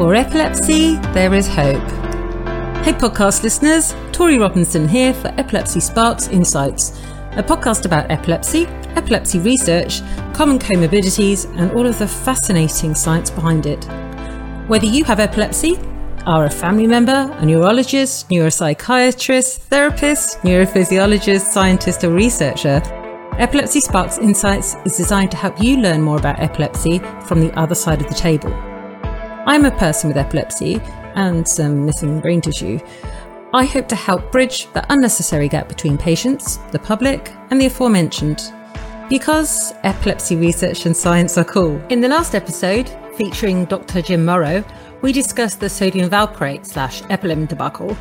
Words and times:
For 0.00 0.14
epilepsy, 0.14 0.96
there 1.12 1.34
is 1.34 1.46
hope. 1.46 1.90
Hey, 2.82 2.94
podcast 2.94 3.42
listeners, 3.42 3.94
Tori 4.12 4.38
Robinson 4.38 4.88
here 4.88 5.12
for 5.12 5.28
Epilepsy 5.36 5.80
Sparks 5.80 6.28
Insights, 6.28 6.98
a 7.32 7.42
podcast 7.42 7.84
about 7.84 8.10
epilepsy, 8.10 8.64
epilepsy 8.96 9.40
research, 9.40 10.00
common 10.32 10.58
comorbidities, 10.58 11.44
and 11.58 11.70
all 11.72 11.86
of 11.86 11.98
the 11.98 12.08
fascinating 12.08 12.94
science 12.94 13.28
behind 13.28 13.66
it. 13.66 13.84
Whether 14.68 14.86
you 14.86 15.04
have 15.04 15.20
epilepsy, 15.20 15.78
are 16.24 16.46
a 16.46 16.50
family 16.50 16.86
member, 16.86 17.30
a 17.36 17.44
neurologist, 17.44 18.30
neuropsychiatrist, 18.30 19.58
therapist, 19.58 20.38
neurophysiologist, 20.38 21.42
scientist, 21.42 22.04
or 22.04 22.10
researcher, 22.14 22.80
Epilepsy 23.38 23.80
Sparks 23.80 24.16
Insights 24.16 24.76
is 24.86 24.96
designed 24.96 25.30
to 25.32 25.36
help 25.36 25.62
you 25.62 25.76
learn 25.76 26.00
more 26.00 26.16
about 26.16 26.40
epilepsy 26.40 27.00
from 27.26 27.40
the 27.40 27.52
other 27.52 27.74
side 27.74 28.00
of 28.00 28.08
the 28.08 28.14
table. 28.14 28.69
I'm 29.46 29.64
a 29.64 29.70
person 29.70 30.08
with 30.08 30.16
epilepsy 30.16 30.80
and 31.14 31.46
some 31.46 31.86
missing 31.86 32.20
brain 32.20 32.40
tissue. 32.40 32.78
I 33.52 33.64
hope 33.64 33.88
to 33.88 33.96
help 33.96 34.30
bridge 34.30 34.72
the 34.72 34.84
unnecessary 34.92 35.48
gap 35.48 35.68
between 35.68 35.98
patients, 35.98 36.58
the 36.72 36.78
public, 36.78 37.32
and 37.50 37.60
the 37.60 37.66
aforementioned. 37.66 38.52
Because 39.08 39.72
epilepsy 39.82 40.36
research 40.36 40.86
and 40.86 40.96
science 40.96 41.36
are 41.36 41.44
cool. 41.44 41.80
In 41.88 42.00
the 42.00 42.08
last 42.08 42.34
episode, 42.34 42.88
featuring 43.16 43.64
Dr. 43.64 44.02
Jim 44.02 44.24
Morrow, 44.24 44.64
we 45.02 45.12
discussed 45.12 45.60
the 45.60 45.68
sodium 45.68 46.08
valproate 46.10 46.66
slash 46.66 47.02
epilim 47.02 47.48
debacle 47.48 47.96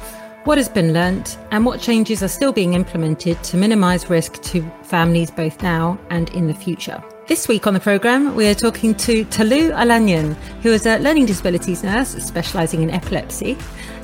what 0.45 0.58
has 0.58 0.69
been 0.69 0.94
learnt, 0.94 1.38
and 1.52 1.66
what 1.66 1.80
changes 1.81 2.23
are 2.23 2.27
still 2.27 2.52
being 2.52 2.73
implemented 2.73 3.41
to 3.44 3.58
minimise 3.58 4.09
risk 4.09 4.41
to 4.41 4.61
families 4.83 5.30
both 5.30 5.61
now 5.61 5.99
and 6.09 6.30
in 6.30 6.47
the 6.47 6.53
future. 6.53 7.03
This 7.29 7.47
week 7.47 7.67
on 7.67 7.75
the 7.75 7.79
programme, 7.79 8.33
we 8.33 8.47
are 8.47 8.55
talking 8.55 8.95
to 8.95 9.23
Tolu 9.23 9.69
Olaniyan, 9.73 10.33
who 10.63 10.71
is 10.71 10.88
a 10.88 10.97
learning 10.97 11.27
disabilities 11.27 11.83
nurse 11.83 12.15
specialising 12.25 12.81
in 12.81 12.89
epilepsy 12.89 13.55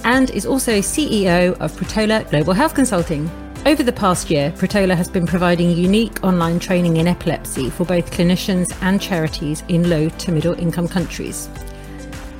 and 0.03 0.29
is 0.29 0.45
also 0.45 0.73
CEO 0.73 1.59
of 1.59 1.71
Pretola 1.71 2.29
Global 2.29 2.53
Health 2.53 2.75
Consulting. 2.75 3.27
Over 3.65 3.81
the 3.81 3.91
past 3.91 4.29
year, 4.29 4.51
Pretola 4.51 4.95
has 4.95 5.09
been 5.09 5.25
providing 5.25 5.71
unique 5.71 6.23
online 6.23 6.59
training 6.59 6.97
in 6.97 7.07
epilepsy 7.07 7.71
for 7.71 7.83
both 7.83 8.11
clinicians 8.11 8.71
and 8.83 9.01
charities 9.01 9.63
in 9.69 9.89
low 9.89 10.07
to 10.07 10.31
middle 10.31 10.53
income 10.59 10.87
countries. 10.87 11.49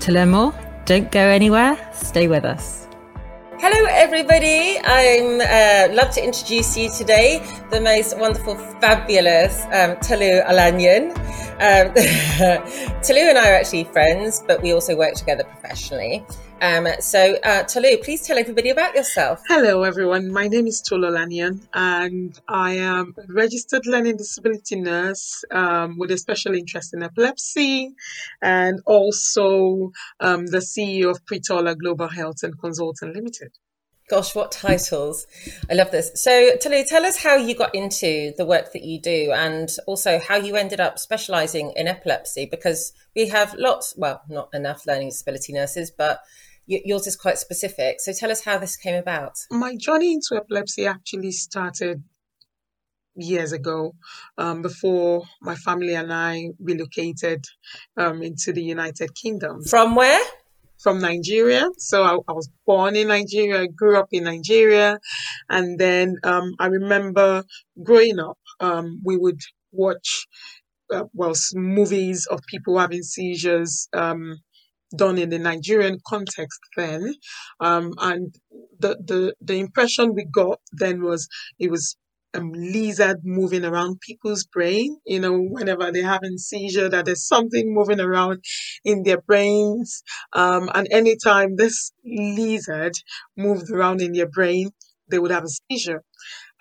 To 0.02 0.12
learn 0.12 0.30
more, 0.30 0.54
don't 0.86 1.12
go 1.12 1.20
anywhere, 1.20 1.76
stay 1.96 2.28
with 2.28 2.46
us. 2.46 2.85
Hello, 3.68 3.88
everybody. 3.90 4.78
I'm 4.84 5.42
uh, 5.42 5.92
love 5.96 6.12
to 6.14 6.24
introduce 6.24 6.78
you 6.78 6.88
today, 6.92 7.42
the 7.72 7.82
most 7.82 8.16
wonderful, 8.16 8.54
fabulous 8.80 9.64
um, 9.74 9.98
Tolu 10.02 10.44
Olaniyan. 10.46 11.10
Um, 11.58 11.90
Tolu 13.02 13.22
and 13.22 13.40
I 13.40 13.50
are 13.50 13.56
actually 13.56 13.86
friends, 13.86 14.44
but 14.46 14.62
we 14.62 14.72
also 14.72 14.96
work 14.96 15.16
together 15.16 15.46
professionally. 15.46 16.24
Um, 16.62 16.88
so, 17.00 17.38
uh, 17.44 17.64
Tolu, 17.64 17.98
please 18.02 18.22
tell 18.22 18.38
everybody 18.38 18.70
about 18.70 18.96
yourself. 18.96 19.44
Hello, 19.48 19.84
everyone. 19.84 20.32
My 20.32 20.48
name 20.48 20.68
is 20.68 20.82
Tolu 20.82 21.10
Olaniyan, 21.10 21.60
and 21.74 22.40
I 22.48 22.74
am 22.76 23.14
a 23.18 23.34
registered 23.34 23.86
learning 23.86 24.18
disability 24.18 24.80
nurse 24.80 25.44
um, 25.52 25.98
with 25.98 26.12
a 26.12 26.18
special 26.18 26.56
interest 26.56 26.94
in 26.94 27.04
epilepsy, 27.04 27.94
and 28.42 28.80
also 28.86 29.92
um, 30.22 30.46
the 30.48 30.60
CEO 30.60 31.10
of 31.12 31.26
Pretola 31.26 31.78
Global 31.78 32.08
Health 32.08 32.42
and 32.44 32.58
Consulting 32.58 33.14
Limited. 33.14 33.52
Gosh, 34.08 34.36
what 34.36 34.52
titles! 34.52 35.28
I 35.70 35.74
love 35.74 35.92
this. 35.92 36.12
So, 36.16 36.56
Tolu, 36.58 36.86
tell 36.86 37.06
us 37.06 37.24
how 37.24 37.36
you 37.36 37.56
got 37.56 37.74
into 37.76 38.34
the 38.38 38.46
work 38.46 38.72
that 38.74 38.84
you 38.84 39.02
do, 39.02 39.32
and 39.34 39.70
also 39.88 40.20
how 40.20 40.36
you 40.36 40.56
ended 40.56 40.80
up 40.80 41.00
specialising 41.00 41.74
in 41.76 41.88
epilepsy. 41.88 42.46
Because 42.46 42.94
we 43.16 43.28
have 43.30 43.56
lots, 43.56 43.94
well, 43.98 44.22
not 44.30 44.50
enough 44.54 44.86
learning 44.86 45.10
disability 45.10 45.54
nurses, 45.54 45.92
but 45.92 46.20
yours 46.68 47.08
is 47.08 47.16
quite 47.16 47.38
specific. 47.38 47.98
So, 48.00 48.12
tell 48.14 48.32
us 48.32 48.44
how 48.44 48.58
this 48.58 48.76
came 48.76 48.96
about. 48.96 49.34
My 49.52 49.76
journey 49.76 50.14
into 50.14 50.36
epilepsy 50.36 50.86
actually 50.88 51.32
started 51.32 52.04
years 53.16 53.52
ago, 53.54 53.96
um, 54.38 54.62
before 54.62 55.24
my 55.42 55.56
family 55.56 55.96
and 55.96 56.12
I 56.12 56.50
relocated 56.60 57.46
um, 57.98 58.22
into 58.22 58.52
the 58.52 58.62
United 58.62 59.16
Kingdom. 59.16 59.64
From 59.64 59.96
where? 59.96 60.22
from 60.86 61.00
Nigeria. 61.00 61.68
So 61.78 62.04
I, 62.04 62.14
I, 62.28 62.34
was 62.34 62.50
born 62.66 62.96
in 62.96 63.08
Nigeria, 63.08 63.64
I 63.64 63.68
grew 63.68 63.98
up 63.98 64.10
in 64.12 64.26
Nigeria. 64.26 65.00
And 65.50 65.80
then 65.80 66.18
um, 66.24 66.54
I 66.60 66.68
remember 66.68 67.44
growing 67.82 68.20
up, 68.20 68.38
um, 68.60 69.02
we 69.04 69.18
would 69.18 69.42
watch, 69.72 70.28
uh, 70.94 71.06
well, 71.14 71.34
movies 71.56 72.28
of 72.28 72.42
people 72.48 72.78
having 72.78 73.02
seizures. 73.02 73.90
Done 74.96 75.18
in 75.18 75.30
the 75.30 75.40
Nigerian 75.40 76.00
context 76.08 76.60
then, 76.78 77.14
um, 77.60 77.92
and 78.00 78.34
the, 78.80 78.98
the 79.04 79.34
the 79.42 79.56
impression 79.60 80.14
we 80.14 80.26
got 80.26 80.60
then 80.74 81.02
was 81.02 81.28
it 81.60 81.72
was 81.72 81.96
um, 82.34 82.52
lizard 82.54 83.18
moving 83.24 83.66
around 83.66 84.00
people's 84.02 84.46
brain. 84.46 84.98
You 85.06 85.20
know, 85.22 85.38
whenever 85.40 85.92
they're 85.92 86.06
having 86.08 86.38
seizure, 86.38 86.90
that 86.90 87.06
there's 87.06 87.28
something 87.28 87.74
moving 87.74 88.00
around 88.00 88.44
in 88.84 89.04
their 89.04 89.22
brains. 89.22 90.04
Um, 90.34 90.70
and 90.74 90.88
anytime 90.92 91.56
this 91.56 91.92
lizard 92.06 92.94
moved 93.38 93.72
around 93.72 94.02
in 94.02 94.14
their 94.14 94.28
brain, 94.30 94.70
they 95.10 95.20
would 95.20 95.32
have 95.32 95.44
a 95.44 95.50
seizure. 95.72 96.04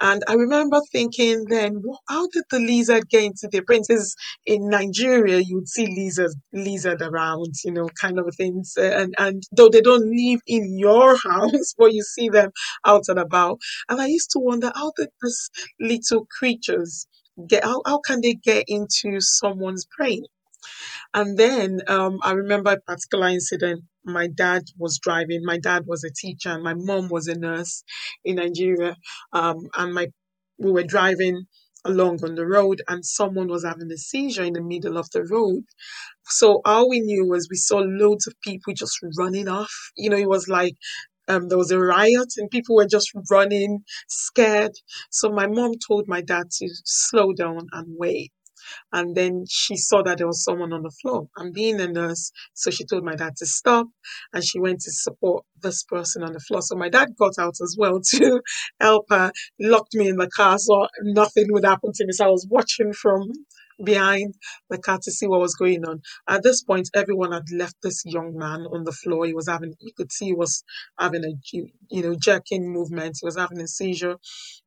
And 0.01 0.23
I 0.29 0.35
remember 0.35 0.81
thinking 0.93 1.45
then, 1.49 1.83
how 2.09 2.29
did 2.29 2.45
the 2.51 2.59
lizard 2.61 3.09
get 3.09 3.25
into 3.25 3.49
brains? 3.63 3.89
Because 3.89 4.15
in 4.47 4.69
Nigeria, 4.69 5.39
you 5.39 5.57
would 5.57 5.69
see 5.69 5.87
lizards, 5.87 6.37
lizard 6.53 7.03
around, 7.03 7.55
you 7.65 7.73
know, 7.73 7.89
kind 8.01 8.19
of 8.19 8.27
things. 8.37 8.75
Uh, 8.79 8.83
and, 8.85 9.15
and 9.19 9.43
though 9.53 9.69
they 9.69 9.81
don't 9.81 10.11
live 10.11 10.41
in 10.47 10.79
your 10.79 11.17
house, 11.25 11.75
but 11.79 11.93
you 11.95 12.03
see 12.03 12.29
them 12.29 12.51
out 12.85 13.05
and 13.09 13.19
about. 13.19 13.59
And 13.89 14.01
I 14.01 14.07
used 14.07 14.31
to 14.33 14.39
wonder, 14.41 14.73
how 14.75 14.93
did 14.97 15.09
these 15.23 15.51
little 15.81 16.27
creatures 16.39 17.07
get, 17.49 17.65
how, 17.65 17.83
how 17.87 18.01
can 18.01 18.21
they 18.21 18.35
get 18.35 18.65
into 18.69 19.21
someone's 19.21 19.87
brain? 19.97 20.25
And 21.15 21.39
then 21.39 21.81
um, 21.89 22.19
I 22.23 22.33
remember 22.33 22.73
a 22.73 22.81
particular 22.81 23.29
incident. 23.29 23.85
My 24.05 24.29
dad 24.29 24.63
was 24.79 24.99
driving. 24.99 25.45
My 25.45 25.59
dad 25.59 25.85
was 25.87 26.05
a 26.05 26.11
teacher, 26.13 26.51
and 26.51 26.63
my 26.63 26.75
mom 26.75 27.09
was 27.09 27.29
a 27.29 27.39
nurse 27.39 27.85
in 28.25 28.37
Nigeria. 28.37 28.97
Um, 29.33 29.69
and 29.77 29.95
my 29.95 30.09
we 30.59 30.71
were 30.73 30.85
driving 30.85 31.45
along 31.85 32.21
on 32.25 32.35
the 32.35 32.47
road, 32.47 32.83
and 32.89 33.05
someone 33.05 33.49
was 33.49 33.65
having 33.65 33.91
a 33.93 33.97
seizure 33.97 34.45
in 34.45 34.55
the 34.55 34.63
middle 34.63 34.97
of 34.99 35.11
the 35.13 35.25
road. 35.25 35.65
So 36.29 36.61
all 36.65 36.89
we 36.89 37.01
knew 37.01 37.27
was 37.27 37.49
we 37.51 37.57
saw 37.57 37.79
loads 37.79 38.27
of 38.27 38.35
people 38.43 38.75
just 38.75 38.99
running 39.19 39.49
off. 39.49 39.73
You 39.97 40.11
know, 40.11 40.17
it 40.17 40.29
was 40.29 40.49
like 40.49 40.77
um, 41.29 41.49
there 41.49 41.59
was 41.59 41.71
a 41.71 41.79
riot 41.79 42.35
and 42.39 42.51
people 42.51 42.77
were 42.77 42.87
just 42.87 43.11
running, 43.31 43.85
scared. 44.09 44.73
So 45.11 45.31
my 45.31 45.47
mom 45.47 45.73
told 45.87 46.09
my 46.09 46.21
dad 46.23 46.51
to 46.59 46.69
slow 46.85 47.33
down 47.33 47.69
and 47.73 47.87
wait. 47.99 48.33
And 48.93 49.15
then 49.17 49.45
she 49.49 49.77
saw 49.77 50.03
that 50.03 50.19
there 50.19 50.27
was 50.27 50.45
someone 50.45 50.73
on 50.73 50.83
the 50.83 50.93
floor. 51.03 51.29
And 51.37 51.53
being 51.55 51.81
a 51.81 51.89
nurse, 51.89 52.33
so 52.55 52.71
she 52.71 52.85
told 52.85 53.05
my 53.05 53.17
dad 53.17 53.37
to 53.39 53.47
stop 53.47 53.87
and 54.33 54.45
she 54.45 54.61
went 54.61 54.81
to 54.83 54.93
support 54.93 55.45
this 55.63 55.85
person 55.85 56.23
on 56.23 56.33
the 56.33 56.41
floor. 56.41 56.63
So 56.63 56.77
my 56.77 56.89
dad 56.89 57.11
got 57.19 57.35
out 57.39 57.55
as 57.63 57.77
well 57.79 58.01
to 58.17 58.41
help 58.81 59.07
her, 59.11 59.33
locked 59.61 59.95
me 59.95 60.09
in 60.09 60.17
the 60.17 60.29
car 60.29 60.59
so 60.59 60.89
nothing 61.03 61.47
would 61.51 61.65
happen 61.65 61.93
to 61.95 62.07
me. 62.07 62.13
So 62.13 62.27
I 62.27 62.31
was 62.31 62.47
watching 62.51 62.93
from 62.93 63.33
behind 63.83 64.35
the 64.71 64.79
car 64.79 64.99
to 65.03 65.11
see 65.11 65.27
what 65.27 65.41
was 65.41 65.55
going 65.55 65.85
on. 65.85 66.01
At 66.29 66.43
this 66.43 66.63
point, 66.63 66.89
everyone 66.95 67.33
had 67.33 67.45
left 67.53 67.77
this 67.83 68.03
young 68.05 68.37
man 68.37 68.67
on 68.73 68.85
the 68.85 68.93
floor. 68.93 69.27
He 69.27 69.35
was 69.35 69.49
having, 69.49 69.75
you 69.81 69.93
could 69.97 70.13
see 70.13 70.27
he 70.27 70.35
was 70.35 70.63
having 70.99 71.25
a, 71.25 71.33
you 71.53 72.03
know, 72.03 72.15
jerking 72.15 72.71
movement. 72.73 73.19
He 73.21 73.27
was 73.27 73.37
having 73.37 73.61
a 73.61 73.69
seizure. 73.69 74.17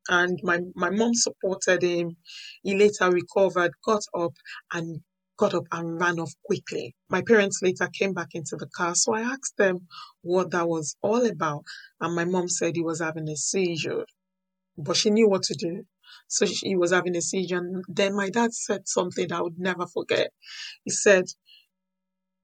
And 0.09 0.39
my, 0.43 0.59
my 0.75 0.89
mom 0.89 1.13
supported 1.13 1.83
him. 1.83 2.17
He 2.63 2.75
later 2.75 3.09
recovered, 3.11 3.71
got 3.85 4.03
up 4.13 4.33
and 4.73 5.01
got 5.37 5.53
up 5.53 5.65
and 5.71 6.01
ran 6.01 6.19
off 6.19 6.33
quickly. 6.45 6.95
My 7.09 7.21
parents 7.21 7.59
later 7.61 7.87
came 7.93 8.13
back 8.13 8.29
into 8.33 8.55
the 8.57 8.67
car, 8.75 8.95
so 8.95 9.13
I 9.13 9.21
asked 9.21 9.55
them 9.57 9.87
what 10.21 10.51
that 10.51 10.67
was 10.67 10.95
all 11.01 11.25
about. 11.25 11.63
And 12.01 12.15
my 12.15 12.25
mom 12.25 12.49
said 12.49 12.75
he 12.75 12.81
was 12.81 13.01
having 13.01 13.29
a 13.29 13.35
seizure, 13.35 14.05
but 14.77 14.95
she 14.97 15.11
knew 15.11 15.29
what 15.29 15.43
to 15.43 15.53
do. 15.53 15.83
So 16.27 16.45
he 16.45 16.75
was 16.75 16.91
having 16.91 17.15
a 17.15 17.21
seizure. 17.21 17.57
And 17.57 17.83
then 17.87 18.15
my 18.15 18.29
dad 18.29 18.53
said 18.53 18.87
something 18.87 19.31
I 19.31 19.41
would 19.41 19.59
never 19.59 19.85
forget. 19.87 20.31
He 20.83 20.91
said, 20.91 21.25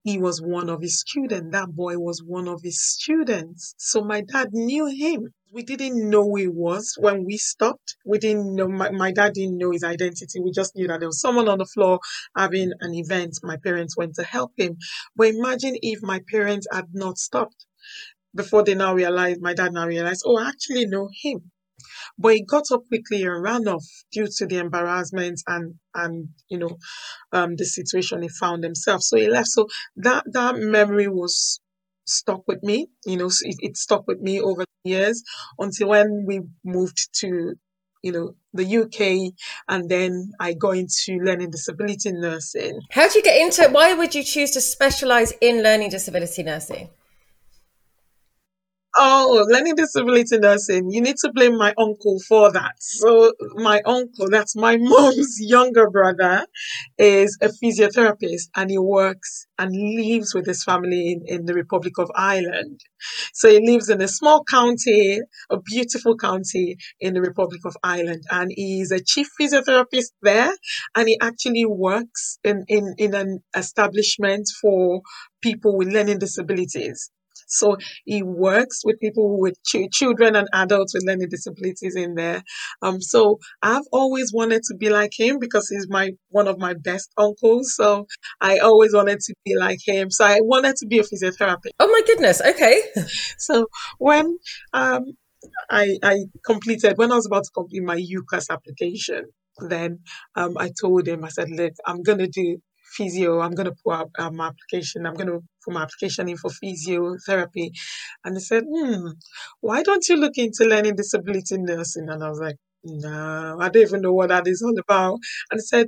he 0.04 0.18
was 0.18 0.42
one 0.42 0.70
of 0.70 0.82
his 0.82 1.00
students. 1.00 1.52
That 1.52 1.70
boy 1.70 1.98
was 1.98 2.22
one 2.26 2.48
of 2.48 2.62
his 2.62 2.84
students. 2.84 3.74
So 3.78 4.04
my 4.04 4.22
dad 4.22 4.50
knew 4.52 4.88
him. 4.88 5.34
We 5.52 5.64
didn't 5.64 6.10
know 6.10 6.24
who 6.24 6.36
he 6.38 6.48
was 6.48 6.96
when 7.00 7.24
we 7.26 7.38
stopped. 7.38 7.96
We 8.06 8.18
didn't 8.18 8.56
know, 8.56 8.68
my, 8.68 8.92
my 8.92 9.12
dad 9.12 9.34
didn't 9.34 9.58
know 9.58 9.72
his 9.72 9.84
identity. 9.84 10.42
We 10.42 10.52
just 10.52 10.76
knew 10.76 10.88
that 10.88 11.00
there 11.00 11.08
was 11.08 11.22
someone 11.22 11.48
on 11.48 11.60
the 11.60 11.66
floor 11.66 12.00
having 12.36 12.72
an 12.82 12.94
event. 12.94 13.38
My 13.44 13.58
parents 13.64 13.96
went 13.96 14.16
to 14.16 14.24
help 14.24 14.52
him. 14.58 14.78
But 15.16 15.28
imagine 15.28 15.76
if 15.82 16.02
my 16.02 16.20
parents 16.30 16.68
had 16.72 16.88
not 16.94 17.18
stopped 17.18 17.66
before 18.36 18.64
they 18.64 18.76
now 18.76 18.96
realized, 18.96 19.42
my 19.42 19.54
dad 19.54 19.74
now 19.74 19.88
realized, 19.88 20.24
oh, 20.26 20.38
I 20.38 20.50
actually 20.50 20.88
know 20.88 21.10
him. 21.24 21.52
But 22.18 22.36
he 22.36 22.44
got 22.44 22.72
up 22.72 22.88
quickly 22.88 23.24
and 23.24 23.42
ran 23.42 23.68
off 23.68 23.86
due 24.12 24.28
to 24.38 24.46
the 24.46 24.58
embarrassment 24.58 25.42
and 25.48 25.76
and 25.96 26.30
you 26.50 26.58
know 26.58 26.78
um, 27.32 27.56
the 27.56 27.66
situation 27.66 28.22
he 28.22 28.30
found 28.30 28.64
himself. 28.64 29.02
So 29.02 29.18
he 29.18 29.28
left. 29.28 29.50
So 29.50 29.68
that 29.98 30.24
that 30.32 30.58
memory 30.58 31.08
was 31.08 31.60
stuck 32.06 32.48
with 32.48 32.64
me. 32.64 32.88
You 33.06 33.18
know, 33.18 33.28
it, 33.28 33.56
it 33.60 33.78
stuck 33.78 34.08
with 34.08 34.20
me 34.20 34.40
over 34.40 34.66
the 34.84 34.90
years 34.90 35.24
until 35.60 35.90
when 35.90 36.26
we 36.28 36.42
moved 36.64 37.10
to, 37.20 37.56
you 38.02 38.12
know, 38.12 38.36
the 38.54 38.78
UK 38.78 39.34
and 39.68 39.90
then 39.90 40.32
I 40.40 40.54
got 40.54 40.78
into 40.78 41.18
learning 41.24 41.52
disability 41.52 42.12
nursing. 42.12 42.80
How 42.92 43.08
did 43.08 43.16
you 43.16 43.24
get 43.24 43.42
into? 43.42 43.70
Why 43.72 43.94
would 43.94 44.14
you 44.14 44.24
choose 44.24 44.52
to 44.52 44.62
specialize 44.62 45.34
in 45.42 45.64
learning 45.64 45.90
disability 45.90 46.44
nursing? 46.44 46.90
Oh, 48.96 49.44
learning 49.50 49.76
disability 49.76 50.38
nursing. 50.38 50.92
You 50.92 51.02
need 51.02 51.16
to 51.18 51.32
blame 51.34 51.58
my 51.58 51.74
uncle 51.80 52.20
for 52.28 52.52
that. 52.52 52.74
So 52.80 53.34
my 53.56 53.82
uncle, 53.86 54.28
that's 54.30 54.56
my 54.56 54.78
mom's 54.82 55.38
younger 55.40 55.90
brother, 55.90 56.46
is 57.00 57.36
a 57.42 57.48
physiotherapist 57.50 58.50
and 58.56 58.70
he 58.70 58.78
works 58.78 59.48
and 59.58 59.72
lives 59.72 60.36
with 60.36 60.46
his 60.46 60.64
family 60.64 61.14
in, 61.14 61.40
in 61.40 61.46
the 61.46 61.56
Republic 61.56 61.94
of 61.98 62.12
Ireland. 62.16 62.82
So 63.34 63.50
he 63.50 63.66
lives 63.66 63.90
in 63.90 64.00
a 64.00 64.08
small 64.08 64.44
county, 64.44 65.20
a 65.50 65.60
beautiful 65.60 66.16
county 66.16 66.78
in 67.00 67.16
the 67.16 67.22
Republic 67.22 67.62
of 67.66 67.76
Ireland. 67.84 68.24
And 68.30 68.52
he's 68.56 68.92
a 68.92 69.04
chief 69.04 69.28
physiotherapist 69.42 70.12
there. 70.22 70.52
And 70.96 71.08
he 71.08 71.18
actually 71.20 71.66
works 71.66 72.38
in, 72.44 72.64
in, 72.68 72.94
in 73.00 73.16
an 73.16 73.40
establishment 73.56 74.48
for 74.62 75.02
people 75.42 75.78
with 75.78 75.88
learning 75.92 76.20
disabilities. 76.20 77.10
So 77.54 77.78
he 78.06 78.24
works 78.24 78.82
with 78.84 79.00
people 79.00 79.40
with 79.40 79.56
ch- 79.66 79.92
children 79.92 80.36
and 80.36 80.48
adults 80.54 80.94
with 80.94 81.04
learning 81.06 81.30
disabilities 81.30 81.96
in 81.96 82.16
there. 82.16 82.44
Um, 82.82 83.02
so 83.02 83.40
I've 83.62 83.86
always 83.92 84.34
wanted 84.34 84.64
to 84.64 84.76
be 84.76 84.90
like 84.90 85.12
him 85.18 85.40
because 85.40 85.70
he's 85.70 85.88
my 85.90 86.12
one 86.30 86.48
of 86.48 86.58
my 86.58 86.74
best 86.74 87.12
uncles. 87.18 87.76
So 87.76 88.08
I 88.42 88.58
always 88.60 88.94
wanted 88.94 89.20
to 89.22 89.36
be 89.46 89.56
like 89.58 89.80
him. 89.86 90.10
So 90.12 90.26
I 90.26 90.40
wanted 90.42 90.76
to 90.78 90.88
be 90.88 91.00
a 91.00 91.04
physiotherapist. 91.04 91.72
Oh 91.80 91.88
my 91.88 92.02
goodness! 92.06 92.42
Okay. 92.42 92.82
so 93.38 93.68
when 94.00 94.38
um, 94.74 95.06
I 95.70 95.98
I 96.04 96.26
completed 96.46 96.98
when 96.98 97.12
I 97.12 97.16
was 97.16 97.26
about 97.26 97.44
to 97.46 97.52
complete 97.52 97.84
my 97.84 97.96
UCAS 97.98 98.50
application, 98.50 99.26
then 99.70 100.00
um, 100.36 100.58
I 100.58 100.72
told 100.80 101.08
him 101.08 101.24
I 101.24 101.30
said, 101.30 101.50
look, 101.50 101.74
I'm 101.86 102.02
gonna 102.04 102.28
do 102.28 102.58
physio. 102.96 103.40
I'm 103.42 103.52
going 103.52 103.66
to 103.70 103.76
put 103.84 103.94
up 103.96 104.10
um, 104.20 104.36
my 104.38 104.48
application. 104.48 105.06
I'm 105.06 105.16
going 105.16 105.28
to 105.28 105.40
put 105.64 105.74
my 105.74 105.84
application 105.84 106.30
in 106.30 106.38
for 106.38 106.50
physiotherapy. 106.52 107.70
And 108.24 108.36
they 108.36 108.40
said, 108.42 108.64
hmm, 108.70 109.08
why 109.62 109.84
don't 109.84 110.08
you 110.08 110.18
look 110.18 110.38
into 110.38 110.66
learning 110.66 110.96
disability 110.96 111.58
nursing? 111.58 112.10
And 112.10 112.24
I 112.24 112.30
was 112.30 112.40
like, 112.40 112.58
no, 112.84 113.58
I 113.60 113.70
don't 113.70 113.82
even 113.84 114.02
know 114.02 114.14
what 114.14 114.30
that 114.30 114.48
is 114.48 114.62
all 114.62 114.78
about. 114.78 115.20
And 115.52 115.60
they 115.60 115.64
said, 115.64 115.88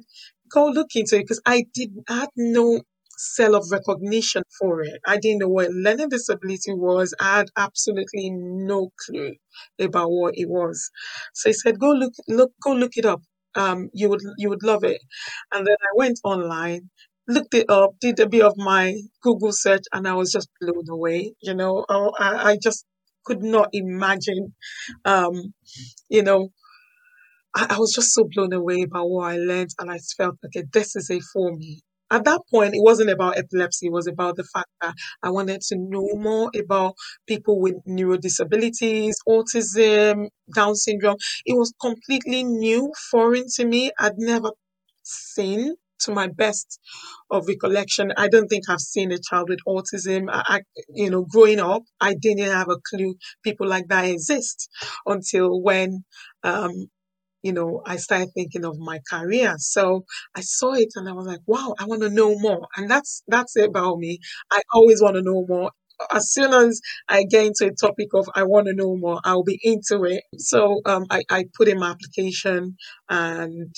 go 0.51 0.67
look 0.67 0.95
into 0.95 1.17
it 1.17 1.21
because 1.23 1.41
I 1.45 1.65
did 1.73 1.91
I 2.07 2.19
had 2.21 2.29
no 2.37 2.81
cell 3.17 3.55
of 3.55 3.65
recognition 3.71 4.43
for 4.59 4.81
it. 4.81 4.99
I 5.05 5.17
didn't 5.17 5.39
know 5.39 5.47
what 5.47 5.71
learning 5.71 6.09
disability 6.09 6.73
was. 6.73 7.13
I 7.19 7.37
had 7.37 7.47
absolutely 7.57 8.29
no 8.31 8.89
clue 9.05 9.33
about 9.79 10.09
what 10.11 10.33
it 10.37 10.49
was. 10.49 10.89
So 11.33 11.49
he 11.49 11.53
said, 11.53 11.79
go 11.79 11.91
look, 11.91 12.13
look, 12.27 12.51
go 12.61 12.73
look 12.73 12.97
it 12.97 13.05
up 13.05 13.21
um, 13.55 13.89
you 13.93 14.09
would 14.09 14.21
you 14.37 14.49
would 14.49 14.63
love 14.63 14.83
it. 14.83 15.01
And 15.53 15.65
then 15.67 15.77
I 15.81 15.91
went 15.95 16.19
online, 16.23 16.89
looked 17.27 17.53
it 17.53 17.69
up, 17.69 17.91
did 18.01 18.19
a 18.19 18.29
bit 18.29 18.43
of 18.43 18.53
my 18.57 18.95
Google 19.21 19.51
search, 19.53 19.83
and 19.93 20.07
I 20.07 20.13
was 20.13 20.31
just 20.31 20.49
blown 20.61 20.89
away. 20.89 21.33
You 21.41 21.53
know, 21.55 21.85
oh, 21.89 22.11
I, 22.19 22.51
I 22.51 22.57
just 22.61 22.85
could 23.25 23.41
not 23.43 23.69
imagine, 23.73 24.53
um, 25.05 25.53
you 26.09 26.23
know, 26.23 26.49
I, 27.55 27.67
I 27.71 27.79
was 27.79 27.93
just 27.93 28.13
so 28.13 28.27
blown 28.33 28.53
away 28.53 28.85
by 28.85 29.01
what 29.01 29.31
I 29.33 29.37
learned, 29.37 29.71
and 29.79 29.91
I 29.91 29.97
felt 30.17 30.37
okay, 30.45 30.63
this 30.71 30.95
is 30.95 31.09
a 31.09 31.19
for 31.19 31.55
me 31.55 31.81
at 32.11 32.23
that 32.25 32.41
point, 32.51 32.75
it 32.75 32.81
wasn't 32.83 33.09
about 33.09 33.37
epilepsy. 33.37 33.87
It 33.87 33.91
was 33.91 34.07
about 34.07 34.35
the 34.35 34.43
fact 34.43 34.69
that 34.81 34.93
I 35.23 35.29
wanted 35.31 35.61
to 35.69 35.75
know 35.77 36.07
more 36.15 36.51
about 36.59 36.93
people 37.27 37.59
with 37.59 37.75
neurodisabilities, 37.87 39.13
autism, 39.27 40.27
Down 40.53 40.75
syndrome. 40.75 41.17
It 41.45 41.57
was 41.57 41.73
completely 41.81 42.43
new, 42.43 42.91
foreign 43.11 43.45
to 43.55 43.65
me. 43.65 43.91
I'd 43.99 44.17
never 44.17 44.51
seen 45.03 45.75
to 45.99 46.11
my 46.11 46.27
best 46.27 46.79
of 47.31 47.47
recollection, 47.47 48.11
I 48.17 48.27
don't 48.27 48.47
think 48.47 48.69
I've 48.69 48.79
seen 48.81 49.11
a 49.11 49.17
child 49.17 49.49
with 49.49 49.59
autism. 49.67 50.27
I, 50.31 50.43
I, 50.47 50.61
you 50.93 51.09
know, 51.09 51.23
growing 51.23 51.59
up, 51.59 51.83
I 52.01 52.13
didn't 52.15 52.51
have 52.51 52.69
a 52.69 52.77
clue 52.89 53.15
people 53.43 53.67
like 53.67 53.87
that 53.87 54.05
exist 54.05 54.69
until 55.05 55.61
when 55.61 56.03
um, 56.43 56.87
you 57.45 57.53
know, 57.53 57.81
I 57.85 57.97
started 57.97 58.29
thinking 58.33 58.65
of 58.65 58.79
my 58.79 58.99
career. 59.07 59.53
So 59.59 60.03
I 60.35 60.41
saw 60.41 60.73
it 60.73 60.89
and 60.95 61.07
I 61.07 61.13
was 61.13 61.27
like, 61.27 61.41
wow, 61.45 61.75
I 61.77 61.85
want 61.85 62.01
to 62.01 62.09
know 62.09 62.37
more. 62.39 62.67
And 62.75 62.89
that's, 62.89 63.21
that's 63.27 63.55
it 63.55 63.69
about 63.69 63.99
me. 63.99 64.17
I 64.51 64.61
always 64.73 64.99
want 65.01 65.15
to 65.17 65.21
know 65.21 65.45
more. 65.47 65.71
As 66.11 66.33
soon 66.33 66.53
as 66.53 66.81
I 67.07 67.23
get 67.23 67.45
into 67.45 67.67
a 67.67 67.71
topic 67.71 68.09
of 68.15 68.27
I 68.35 68.43
want 68.43 68.65
to 68.67 68.73
know 68.73 68.97
more, 68.97 69.21
I'll 69.23 69.43
be 69.43 69.59
into 69.63 70.05
it. 70.05 70.23
So 70.39 70.81
um, 70.87 71.05
I, 71.11 71.21
I 71.29 71.45
put 71.55 71.67
in 71.67 71.79
my 71.79 71.91
application 71.91 72.77
and 73.09 73.73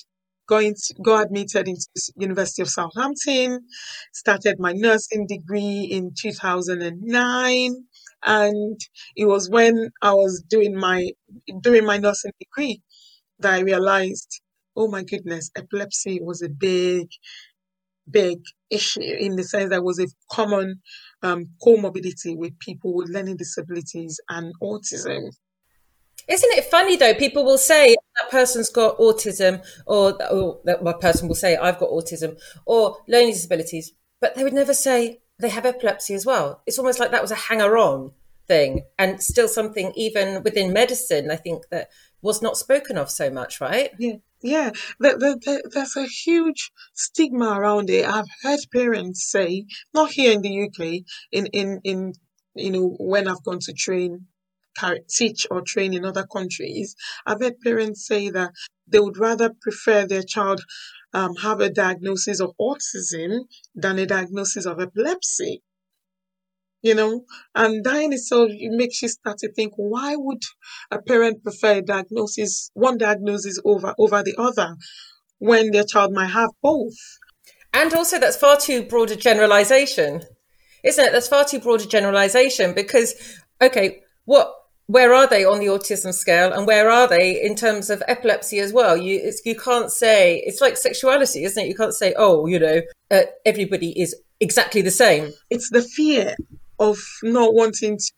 going 0.48 0.74
to, 0.76 0.96
got 1.04 1.26
admitted 1.26 1.68
into 1.68 1.86
University 2.16 2.62
of 2.62 2.70
Southampton, 2.70 3.60
started 4.14 4.56
my 4.60 4.72
nursing 4.72 5.28
degree 5.28 5.90
in 5.92 6.12
2009 6.20 7.76
and 8.26 8.80
it 9.16 9.26
was 9.26 9.50
when 9.50 9.90
I 10.02 10.14
was 10.14 10.44
doing 10.50 10.76
my 10.76 11.10
doing 11.62 11.86
my 11.86 11.98
nursing 11.98 12.32
degree 12.40 12.82
that 13.40 13.54
I 13.54 13.60
realized, 13.60 14.42
oh 14.76 14.88
my 14.88 15.04
goodness, 15.04 15.50
epilepsy 15.56 16.20
was 16.22 16.42
a 16.42 16.50
big, 16.50 17.10
big 18.10 18.40
issue 18.70 19.02
in 19.02 19.36
the 19.36 19.44
sense 19.44 19.70
that 19.70 19.84
was 19.84 20.00
a 20.00 20.08
common 20.32 20.82
um, 21.24 21.48
comorbidity 21.66 22.38
with 22.38 22.58
people 22.60 22.94
with 22.96 23.10
learning 23.10 23.38
disabilities 23.38 24.20
and 24.30 24.54
autism. 24.62 25.30
Isn't 26.28 26.58
it 26.58 26.66
funny 26.66 26.98
though? 26.98 27.14
People 27.14 27.46
will 27.46 27.58
say 27.58 27.96
that 28.16 28.32
person's 28.32 28.70
got 28.70 28.98
autism, 28.98 29.64
or, 29.86 30.22
or 30.32 30.60
that 30.66 30.84
one 30.84 31.00
person 31.00 31.28
will 31.28 31.36
say, 31.36 31.56
I've 31.56 31.80
got 31.80 31.90
autism, 31.90 32.38
or 32.66 32.98
learning 33.08 33.32
disabilities, 33.34 33.94
but 34.20 34.36
they 34.36 34.44
would 34.44 34.54
never 34.54 34.74
say 34.74 35.22
they 35.40 35.50
have 35.50 35.66
epilepsy 35.66 36.14
as 36.16 36.26
well. 36.26 36.62
It's 36.66 36.80
almost 36.80 37.00
like 37.00 37.12
that 37.12 37.22
was 37.22 37.32
a 37.32 37.36
hanger 37.36 37.78
on 37.78 38.12
thing, 38.48 38.84
and 39.00 39.22
still 39.22 39.48
something, 39.48 39.94
even 39.96 40.44
within 40.44 40.74
medicine, 40.74 41.32
I 41.32 41.38
think 41.38 41.64
that 41.72 41.90
was 42.22 42.42
not 42.42 42.58
spoken 42.58 42.98
of 42.98 43.10
so 43.10 43.30
much, 43.30 43.62
right? 43.62 43.92
Yeah. 43.98 44.18
Yeah, 44.40 44.70
the, 45.00 45.18
the, 45.18 45.40
the, 45.44 45.70
there's 45.74 45.96
a 45.96 46.06
huge 46.06 46.72
stigma 46.94 47.60
around 47.60 47.90
it. 47.90 48.06
I've 48.06 48.28
heard 48.44 48.60
parents 48.72 49.32
say, 49.32 49.66
not 49.96 50.12
here 50.12 50.32
in 50.32 50.44
the 50.44 50.66
UK, 50.66 51.02
in, 51.32 51.48
in, 51.48 51.82
in 51.84 52.14
you 52.54 52.70
know, 52.70 52.96
when 53.00 53.28
I've 53.28 53.44
gone 53.44 53.58
to 53.62 53.74
train, 53.74 54.28
teach 55.10 55.48
or 55.50 55.62
train 55.62 55.96
in 55.96 56.06
other 56.06 56.24
countries, 56.24 56.96
I've 57.26 57.42
heard 57.42 57.60
parents 57.62 58.06
say 58.06 58.30
that 58.30 58.52
they 58.88 59.00
would 59.00 59.18
rather 59.18 59.52
prefer 59.60 60.06
their 60.06 60.22
child 60.22 60.62
um, 61.14 61.36
have 61.38 61.60
a 61.60 61.72
diagnosis 61.72 62.40
of 62.40 62.52
autism 62.62 63.40
than 63.74 63.98
a 63.98 64.06
diagnosis 64.06 64.68
of 64.68 64.80
epilepsy 64.80 65.64
you 66.82 66.96
know, 66.96 67.24
and 67.56 67.84
that 67.84 68.02
in 68.02 68.14
itself 68.14 68.50
it 68.52 68.72
makes 68.72 69.02
you 69.02 69.10
start 69.10 69.38
to 69.40 69.52
think, 69.52 69.74
why 69.76 70.16
would 70.16 70.42
a 70.92 71.02
parent 71.02 71.44
prefer 71.44 71.78
a 71.78 71.82
diagnosis, 71.82 72.70
one 72.74 72.98
diagnosis 72.98 73.60
over 73.66 73.94
over 73.98 74.24
the 74.24 74.36
other, 74.38 74.76
when 75.40 75.72
their 75.72 75.84
child 75.84 76.12
might 76.14 76.28
have 76.28 76.52
both? 76.62 76.94
And 77.74 77.94
also, 77.94 78.20
that's 78.20 78.38
far 78.38 78.58
too 78.58 78.84
broad 78.84 79.12
a 79.12 79.16
generalization, 79.16 80.22
isn't 80.84 81.06
it? 81.06 81.12
That's 81.12 81.28
far 81.28 81.46
too 81.46 81.60
broad 81.60 81.82
a 81.82 81.88
generalization 81.88 82.74
because, 82.74 83.14
okay, 83.62 84.02
what 84.26 84.54
where 84.88 85.14
are 85.14 85.28
they 85.28 85.44
on 85.44 85.60
the 85.60 85.66
autism 85.66 86.14
scale 86.14 86.54
and 86.54 86.66
where 86.66 86.90
are 86.90 87.10
they 87.10 87.44
in 87.44 87.56
terms 87.56 87.90
of 87.90 88.02
epilepsy 88.08 88.60
as 88.60 88.72
well? 88.72 88.96
You 88.96 89.32
you 89.44 89.56
can't 89.56 89.92
say 89.92 90.38
it's 90.46 90.62
like 90.62 90.78
sexuality 90.78 91.44
isn't 91.44 91.62
it? 91.62 91.68
You 91.68 91.76
can't 91.76 91.94
say 91.94 92.14
oh 92.18 92.46
you 92.48 92.60
know 92.60 92.82
uh, 93.12 93.24
everybody 93.46 94.00
is 94.00 94.16
exactly 94.40 94.82
the 94.82 94.92
same. 94.92 95.34
It's 95.50 95.70
the 95.70 95.82
fear 95.82 96.36
of 96.80 96.98
not 97.24 97.54
wanting 97.54 97.98
to 97.98 98.12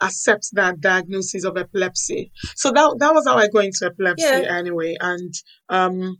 accept 0.00 0.48
that 0.52 0.80
diagnosis 0.80 1.44
of 1.44 1.56
epilepsy. 1.56 2.32
So 2.56 2.70
that 2.72 2.96
that 2.98 3.14
was 3.14 3.26
how 3.26 3.36
I 3.36 3.48
got 3.48 3.64
into 3.64 3.86
epilepsy 3.86 4.24
yeah. 4.24 4.56
anyway, 4.56 4.96
and 5.00 5.34
um, 5.68 6.18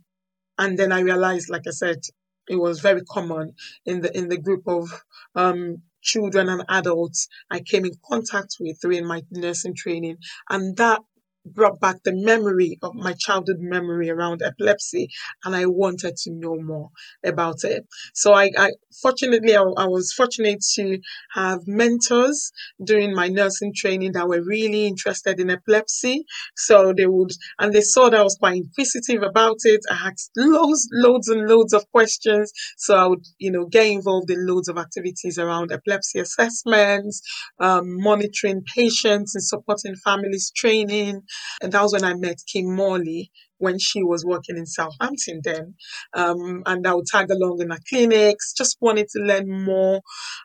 and 0.57 0.77
then 0.77 0.91
I 0.91 0.99
realized, 1.01 1.49
like 1.49 1.63
I 1.67 1.71
said, 1.71 1.99
it 2.47 2.57
was 2.57 2.79
very 2.81 3.01
common 3.01 3.53
in 3.85 4.01
the 4.01 4.15
in 4.15 4.29
the 4.29 4.37
group 4.37 4.63
of 4.67 4.89
um 5.35 5.77
children 6.01 6.49
and 6.49 6.63
adults 6.69 7.27
I 7.49 7.61
came 7.61 7.83
in 7.83 7.93
contact 8.07 8.57
with 8.59 8.79
during 8.79 9.07
my 9.07 9.23
nursing 9.31 9.75
training, 9.75 10.17
and 10.49 10.77
that 10.77 11.01
brought 11.45 11.79
back 11.79 11.97
the 12.03 12.13
memory 12.13 12.77
of 12.81 12.93
my 12.95 13.13
childhood 13.17 13.59
memory 13.59 14.09
around 14.09 14.41
epilepsy 14.41 15.09
and 15.43 15.55
I 15.55 15.65
wanted 15.65 16.15
to 16.17 16.31
know 16.31 16.55
more 16.59 16.89
about 17.23 17.63
it. 17.63 17.85
So 18.13 18.33
I, 18.33 18.51
I 18.57 18.71
fortunately, 19.01 19.55
I, 19.55 19.61
I, 19.61 19.87
was 19.87 20.13
fortunate 20.13 20.63
to 20.75 20.99
have 21.33 21.59
mentors 21.67 22.51
during 22.83 23.13
my 23.13 23.27
nursing 23.27 23.73
training 23.75 24.13
that 24.13 24.27
were 24.27 24.41
really 24.41 24.87
interested 24.87 25.39
in 25.39 25.49
epilepsy. 25.49 26.25
So 26.55 26.93
they 26.95 27.05
would, 27.07 27.31
and 27.59 27.73
they 27.73 27.81
saw 27.81 28.09
that 28.09 28.19
I 28.19 28.23
was 28.23 28.37
quite 28.39 28.57
inquisitive 28.57 29.21
about 29.23 29.57
it. 29.63 29.81
I 29.89 30.09
asked 30.09 30.31
loads, 30.35 30.87
loads 30.91 31.27
and 31.27 31.47
loads 31.47 31.73
of 31.73 31.89
questions. 31.91 32.51
So 32.77 32.95
I 32.95 33.07
would, 33.07 33.25
you 33.37 33.51
know, 33.51 33.65
get 33.65 33.87
involved 33.87 34.29
in 34.29 34.45
loads 34.47 34.67
of 34.67 34.77
activities 34.77 35.37
around 35.37 35.71
epilepsy 35.71 36.19
assessments, 36.19 37.21
um, 37.59 38.01
monitoring 38.01 38.63
patients 38.75 39.35
and 39.35 39.43
supporting 39.43 39.95
families 39.95 40.51
training. 40.55 41.21
And 41.61 41.71
that 41.71 41.81
was 41.81 41.93
when 41.93 42.03
I 42.03 42.13
met 42.13 42.37
Kim 42.51 42.75
Morley 42.75 43.31
when 43.57 43.79
she 43.79 44.03
was 44.03 44.25
working 44.25 44.57
in 44.57 44.65
Southampton 44.65 45.41
then. 45.43 45.75
Um, 46.13 46.63
and 46.65 46.85
I 46.85 46.93
would 46.93 47.05
tag 47.05 47.31
along 47.31 47.61
in 47.61 47.69
her 47.69 47.79
clinics, 47.87 48.53
just 48.53 48.77
wanted 48.81 49.07
to 49.09 49.19
learn 49.21 49.49
more 49.49 50.01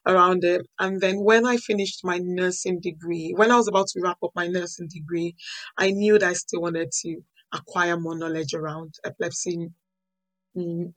around 0.06 0.44
it. 0.44 0.66
And 0.78 1.00
then 1.00 1.22
when 1.24 1.46
I 1.46 1.56
finished 1.56 2.00
my 2.04 2.18
nursing 2.22 2.80
degree, 2.80 3.32
when 3.36 3.50
I 3.50 3.56
was 3.56 3.68
about 3.68 3.88
to 3.88 4.00
wrap 4.02 4.18
up 4.22 4.30
my 4.34 4.46
nursing 4.46 4.88
degree, 4.88 5.34
I 5.76 5.90
knew 5.90 6.18
that 6.18 6.28
I 6.28 6.32
still 6.34 6.62
wanted 6.62 6.90
to 7.02 7.20
acquire 7.52 7.98
more 7.98 8.16
knowledge 8.16 8.54
around 8.54 8.94
epilepsy 9.04 9.70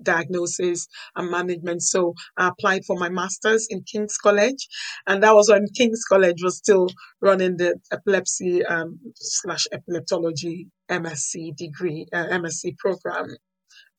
diagnosis 0.02 0.88
and 1.16 1.30
management. 1.30 1.82
So 1.82 2.14
I 2.38 2.50
applied 2.50 2.86
for 2.86 2.98
my 2.98 3.10
master's 3.10 3.68
in 3.70 3.84
King's 3.84 4.18
College, 4.18 4.68
and 5.08 5.24
that 5.24 5.34
was 5.34 5.50
when 5.50 5.68
King's 5.76 6.04
College 6.04 6.44
was 6.44 6.58
still 6.58 6.88
running 7.22 7.58
the 7.58 7.80
epilepsy 7.92 8.66
um, 8.66 9.00
slash 9.16 9.68
epileptology 9.74 10.68
MSc 10.90 11.56
degree, 11.56 12.08
uh, 12.14 12.26
MSc 12.26 12.78
program. 12.78 13.36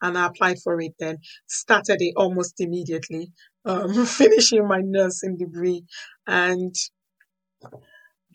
And 0.02 0.18
I 0.18 0.26
applied 0.26 0.58
for 0.62 0.80
it 0.80 0.92
then, 0.98 1.18
started 1.46 1.98
it 2.00 2.14
almost 2.16 2.60
immediately, 2.60 3.32
um, 3.64 4.04
finishing 4.06 4.66
my 4.66 4.80
nursing 4.82 5.36
degree. 5.38 5.84
And 6.26 6.74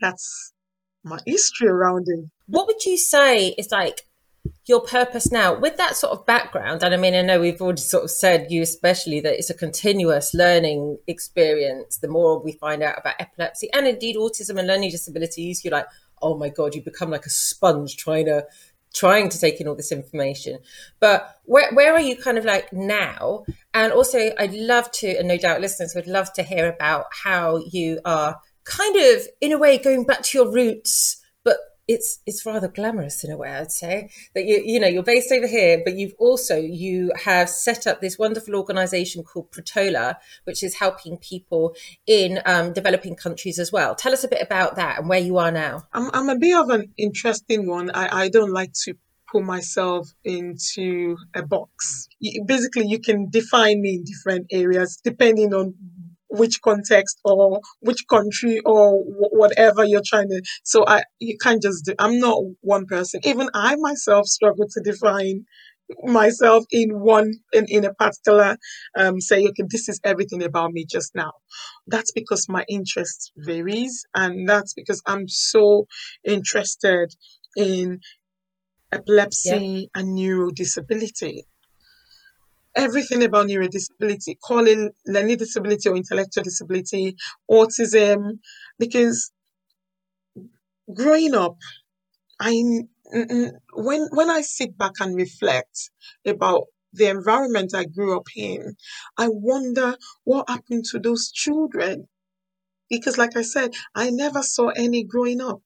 that's 0.01 0.53
my 1.03 1.19
history 1.25 1.67
around 1.67 2.05
it. 2.07 2.25
What 2.47 2.67
would 2.67 2.85
you 2.85 2.97
say 2.97 3.49
is 3.49 3.69
like 3.71 4.01
your 4.69 4.81
purpose 4.81 5.31
now. 5.31 5.59
With 5.59 5.77
that 5.77 5.95
sort 5.95 6.13
of 6.13 6.25
background 6.25 6.83
and 6.83 6.93
i 6.93 6.97
mean 6.97 7.15
i 7.15 7.21
know 7.21 7.39
we've 7.39 7.61
already 7.61 7.81
sort 7.81 8.03
of 8.03 8.11
said 8.11 8.51
you 8.51 8.61
especially 8.61 9.19
that 9.21 9.33
it's 9.33 9.49
a 9.49 9.53
continuous 9.53 10.33
learning 10.33 10.97
experience 11.07 11.97
the 11.97 12.07
more 12.07 12.39
we 12.39 12.51
find 12.51 12.83
out 12.83 12.99
about 12.99 13.15
epilepsy 13.19 13.71
and 13.73 13.87
indeed 13.87 14.15
autism 14.15 14.57
and 14.59 14.67
learning 14.67 14.91
disabilities 14.91 15.63
you're 15.63 15.71
like 15.71 15.87
oh 16.21 16.37
my 16.37 16.49
god 16.49 16.75
you 16.75 16.81
become 16.81 17.09
like 17.09 17.25
a 17.25 17.29
sponge 17.29 17.97
trying 17.97 18.25
to 18.25 18.45
trying 18.93 19.29
to 19.29 19.39
take 19.39 19.61
in 19.61 19.67
all 19.67 19.75
this 19.75 19.91
information. 19.91 20.57
But 20.99 21.39
where, 21.43 21.71
where 21.73 21.93
are 21.93 21.99
you 21.99 22.15
kind 22.17 22.39
of 22.39 22.45
like 22.45 22.73
now? 22.73 23.45
And 23.73 23.93
also 23.93 24.31
i'd 24.39 24.53
love 24.53 24.91
to 24.91 25.07
and 25.17 25.27
no 25.27 25.37
doubt 25.37 25.61
listeners 25.61 25.93
would 25.95 26.07
love 26.07 26.33
to 26.33 26.43
hear 26.43 26.67
about 26.67 27.05
how 27.23 27.57
you 27.57 27.99
are 28.03 28.41
kind 28.63 28.95
of 28.95 29.27
in 29.41 29.51
a 29.51 29.57
way 29.57 29.77
going 29.77 30.05
back 30.05 30.23
to 30.23 30.37
your 30.39 30.51
roots 30.51 31.21
it's 31.89 32.19
it's 32.25 32.45
rather 32.45 32.67
glamorous 32.67 33.23
in 33.23 33.31
a 33.31 33.37
way 33.37 33.49
i'd 33.49 33.71
say 33.71 34.09
that 34.35 34.45
you 34.45 34.61
you 34.63 34.79
know 34.79 34.87
you're 34.87 35.03
based 35.03 35.31
over 35.31 35.47
here 35.47 35.81
but 35.83 35.95
you've 35.95 36.13
also 36.19 36.55
you 36.55 37.11
have 37.25 37.49
set 37.49 37.87
up 37.87 37.99
this 37.99 38.17
wonderful 38.17 38.55
organization 38.55 39.23
called 39.23 39.51
Pretola 39.51 40.15
which 40.43 40.63
is 40.63 40.75
helping 40.75 41.17
people 41.17 41.75
in 42.05 42.39
um, 42.45 42.73
developing 42.73 43.15
countries 43.15 43.59
as 43.59 43.71
well. 43.71 43.95
Tell 43.95 44.13
us 44.13 44.23
a 44.23 44.27
bit 44.27 44.41
about 44.41 44.75
that 44.75 44.99
and 44.99 45.09
where 45.09 45.19
you 45.19 45.37
are 45.37 45.51
now. 45.51 45.87
I'm, 45.93 46.09
I'm 46.13 46.29
a 46.29 46.37
bit 46.37 46.57
of 46.57 46.69
an 46.69 46.91
interesting 46.97 47.67
one. 47.67 47.91
I, 47.93 48.23
I 48.23 48.29
don't 48.29 48.51
like 48.51 48.73
to 48.85 48.93
put 49.31 49.43
myself 49.43 50.09
into 50.23 51.17
a 51.35 51.43
box. 51.43 52.07
Basically, 52.45 52.87
you 52.87 52.99
can 52.99 53.29
define 53.29 53.81
me 53.81 53.95
in 53.95 54.03
different 54.03 54.47
areas 54.51 54.99
depending 55.03 55.53
on 55.53 55.75
which 56.29 56.61
context 56.61 57.19
or 57.23 57.59
which 57.79 58.05
country 58.09 58.59
or 58.65 59.03
w- 59.03 59.29
whatever 59.31 59.83
you're 59.83 60.03
trying 60.05 60.29
to. 60.29 60.41
So 60.63 60.85
I, 60.87 61.03
you 61.19 61.37
can't 61.41 61.61
just 61.61 61.85
do, 61.85 61.93
I'm 61.99 62.19
not 62.19 62.41
one 62.61 62.85
person. 62.85 63.21
Even 63.23 63.49
I 63.53 63.75
myself 63.77 64.27
struggle 64.27 64.67
to 64.69 64.81
define 64.81 65.45
myself 66.03 66.65
in 66.71 66.99
one 66.99 67.31
in, 67.51 67.65
in 67.67 67.83
a 67.83 67.93
particular 67.93 68.57
um 68.95 69.19
say 69.19 69.43
okay 69.43 69.63
this 69.67 69.89
is 69.89 69.99
everything 70.03 70.43
about 70.43 70.71
me 70.71 70.85
just 70.85 71.15
now 71.15 71.31
that's 71.87 72.11
because 72.11 72.47
my 72.47 72.63
interest 72.69 73.31
varies 73.37 74.05
and 74.13 74.47
that's 74.47 74.73
because 74.75 75.01
i'm 75.07 75.27
so 75.27 75.87
interested 76.23 77.11
in 77.57 77.99
epilepsy 78.91 79.89
yeah. 79.93 79.99
and 80.01 80.17
neurodisability 80.17 81.39
everything 82.75 83.23
about 83.23 83.47
neurodisability, 83.47 84.35
calling 84.43 84.91
learning 85.07 85.37
disability 85.37 85.89
or 85.89 85.95
intellectual 85.95 86.43
disability, 86.43 87.15
autism, 87.51 88.39
because 88.79 89.31
growing 90.93 91.35
up, 91.35 91.57
I 92.39 92.51
when 93.73 94.07
when 94.11 94.29
I 94.29 94.41
sit 94.41 94.77
back 94.77 94.93
and 95.01 95.15
reflect 95.15 95.91
about 96.25 96.65
the 96.93 97.07
environment 97.09 97.73
I 97.75 97.85
grew 97.85 98.17
up 98.17 98.27
in, 98.35 98.75
I 99.17 99.29
wonder 99.29 99.95
what 100.23 100.49
happened 100.49 100.85
to 100.91 100.99
those 100.99 101.31
children. 101.31 102.07
Because, 102.89 103.17
like 103.17 103.37
I 103.37 103.43
said, 103.43 103.71
I 103.95 104.11
never 104.11 104.43
saw 104.43 104.69
any 104.69 105.03
growing 105.03 105.41
up. 105.41 105.61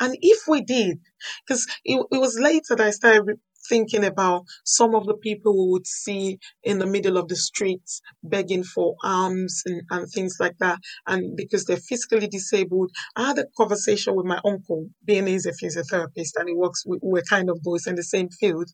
And 0.00 0.16
if 0.22 0.48
we 0.48 0.62
did, 0.62 1.00
because 1.46 1.66
it, 1.84 2.04
it 2.12 2.18
was 2.18 2.38
later 2.38 2.76
that 2.76 2.80
I 2.86 2.90
started 2.90 3.40
thinking 3.68 4.04
about 4.04 4.44
some 4.64 4.94
of 4.94 5.06
the 5.06 5.14
people 5.14 5.52
we 5.52 5.72
would 5.72 5.86
see 5.86 6.38
in 6.62 6.78
the 6.78 6.86
middle 6.86 7.16
of 7.16 7.28
the 7.28 7.36
streets 7.36 8.00
begging 8.22 8.64
for 8.64 8.94
alms 9.02 9.62
and, 9.66 9.82
and 9.90 10.08
things 10.08 10.36
like 10.40 10.56
that. 10.58 10.78
And 11.06 11.36
because 11.36 11.64
they're 11.64 11.76
physically 11.76 12.28
disabled, 12.28 12.90
I 13.16 13.28
had 13.28 13.38
a 13.38 13.46
conversation 13.56 14.14
with 14.14 14.26
my 14.26 14.40
uncle, 14.44 14.88
being 15.04 15.26
he's 15.26 15.46
a 15.46 15.52
physiotherapist 15.52 16.32
and 16.36 16.48
he 16.48 16.54
works, 16.54 16.84
with, 16.86 17.00
we're 17.02 17.22
kind 17.22 17.50
of 17.50 17.62
both 17.62 17.86
in 17.86 17.94
the 17.94 18.02
same 18.02 18.28
field. 18.28 18.68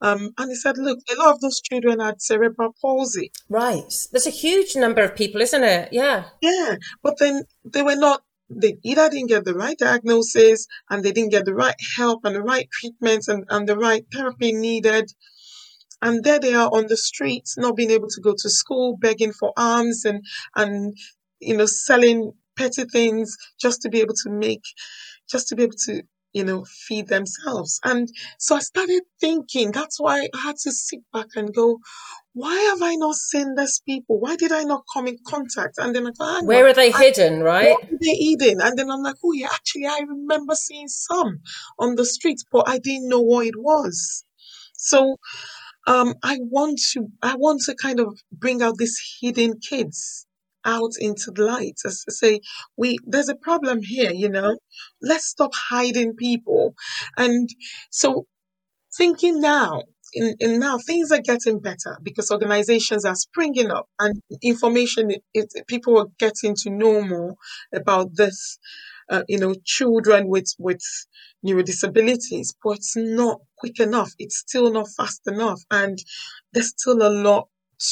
Um, 0.00 0.30
and 0.38 0.50
he 0.50 0.56
said, 0.56 0.78
look, 0.78 0.98
a 1.10 1.16
lot 1.16 1.34
of 1.34 1.40
those 1.40 1.60
children 1.60 2.00
had 2.00 2.20
cerebral 2.20 2.74
palsy. 2.80 3.30
Right. 3.48 3.92
There's 4.10 4.26
a 4.26 4.30
huge 4.30 4.76
number 4.76 5.02
of 5.02 5.16
people, 5.16 5.40
isn't 5.40 5.64
it? 5.64 5.92
Yeah. 5.92 6.24
Yeah. 6.40 6.76
But 7.02 7.18
then 7.18 7.44
they 7.64 7.82
were 7.82 7.96
not 7.96 8.22
they 8.56 8.78
either 8.82 9.08
didn't 9.08 9.28
get 9.28 9.44
the 9.44 9.54
right 9.54 9.78
diagnosis 9.78 10.66
and 10.90 11.02
they 11.02 11.12
didn't 11.12 11.30
get 11.30 11.44
the 11.44 11.54
right 11.54 11.76
help 11.96 12.24
and 12.24 12.34
the 12.34 12.42
right 12.42 12.68
treatments 12.70 13.28
and, 13.28 13.44
and 13.48 13.68
the 13.68 13.76
right 13.76 14.04
therapy 14.12 14.52
needed. 14.52 15.12
And 16.00 16.24
there 16.24 16.40
they 16.40 16.54
are 16.54 16.68
on 16.68 16.86
the 16.88 16.96
streets, 16.96 17.56
not 17.56 17.76
being 17.76 17.90
able 17.90 18.08
to 18.08 18.20
go 18.20 18.34
to 18.36 18.50
school, 18.50 18.96
begging 18.96 19.32
for 19.32 19.52
alms 19.56 20.04
and, 20.04 20.24
and, 20.56 20.96
you 21.38 21.56
know, 21.56 21.66
selling 21.66 22.32
petty 22.56 22.84
things 22.84 23.36
just 23.60 23.82
to 23.82 23.88
be 23.88 24.00
able 24.00 24.14
to 24.24 24.30
make, 24.30 24.64
just 25.30 25.48
to 25.48 25.56
be 25.56 25.62
able 25.62 25.76
to 25.86 26.02
you 26.32 26.44
know, 26.44 26.64
feed 26.64 27.08
themselves. 27.08 27.78
And 27.84 28.08
so 28.38 28.56
I 28.56 28.60
started 28.60 29.02
thinking, 29.20 29.70
that's 29.70 30.00
why 30.00 30.28
I 30.34 30.38
had 30.38 30.56
to 30.62 30.72
sit 30.72 31.00
back 31.12 31.28
and 31.36 31.54
go, 31.54 31.78
why 32.34 32.54
have 32.54 32.82
I 32.82 32.94
not 32.94 33.14
seen 33.16 33.54
these 33.54 33.82
people? 33.86 34.18
Why 34.18 34.36
did 34.36 34.52
I 34.52 34.62
not 34.62 34.84
come 34.92 35.06
in 35.06 35.18
contact? 35.26 35.76
And 35.78 35.94
then 35.94 36.06
I 36.06 36.10
thought, 36.12 36.44
where 36.44 36.66
are 36.66 36.72
they 36.72 36.92
I, 36.92 36.98
hidden, 36.98 37.42
right? 37.42 37.64
Where 37.64 37.74
are 37.74 37.98
they 38.00 38.14
hidden? 38.14 38.60
And 38.62 38.78
then 38.78 38.90
I'm 38.90 39.02
like, 39.02 39.16
oh 39.24 39.32
yeah, 39.32 39.48
actually, 39.52 39.86
I 39.86 40.00
remember 40.08 40.54
seeing 40.54 40.88
some 40.88 41.40
on 41.78 41.96
the 41.96 42.06
streets, 42.06 42.44
but 42.50 42.68
I 42.68 42.78
didn't 42.78 43.08
know 43.08 43.20
what 43.20 43.46
it 43.46 43.56
was. 43.56 44.24
So, 44.74 45.16
um, 45.86 46.14
I 46.22 46.38
want 46.40 46.80
to, 46.92 47.08
I 47.22 47.34
want 47.36 47.62
to 47.62 47.74
kind 47.74 48.00
of 48.00 48.18
bring 48.32 48.62
out 48.62 48.78
these 48.78 48.98
hidden 49.20 49.58
kids 49.58 50.26
out 50.64 50.92
into 50.98 51.30
the 51.32 51.44
light. 51.44 51.78
As 51.84 52.04
to 52.04 52.12
say, 52.12 52.40
we 52.76 52.98
there's 53.06 53.28
a 53.28 53.34
problem 53.36 53.80
here, 53.82 54.12
you 54.12 54.28
know. 54.28 54.58
Let's 55.00 55.26
stop 55.26 55.52
hiding 55.54 56.14
people. 56.16 56.74
And 57.16 57.48
so, 57.90 58.26
thinking 58.96 59.40
now 59.40 59.82
in, 60.14 60.34
in 60.40 60.58
now 60.60 60.78
things 60.78 61.10
are 61.10 61.20
getting 61.20 61.58
better 61.60 61.98
because 62.02 62.30
organizations 62.30 63.04
are 63.04 63.14
springing 63.14 63.70
up 63.70 63.88
and 63.98 64.20
information 64.42 65.10
it, 65.10 65.22
it, 65.34 65.66
people 65.66 65.98
are 65.98 66.06
getting 66.18 66.54
to 66.54 66.70
know 66.70 67.02
more 67.02 67.34
about 67.74 68.14
this 68.14 68.58
uh, 69.10 69.22
you 69.28 69.38
know 69.38 69.54
children 69.64 70.28
with 70.28 70.54
with 70.58 70.82
neurodisabilities 71.46 72.48
but 72.62 72.76
it's 72.76 72.96
not 72.96 73.40
quick 73.58 73.80
enough 73.80 74.10
it's 74.18 74.38
still 74.38 74.70
not 74.70 74.88
fast 74.96 75.20
enough 75.26 75.60
and 75.70 75.98
there's 76.52 76.68
still 76.68 77.02
a 77.06 77.10
lot 77.10 77.48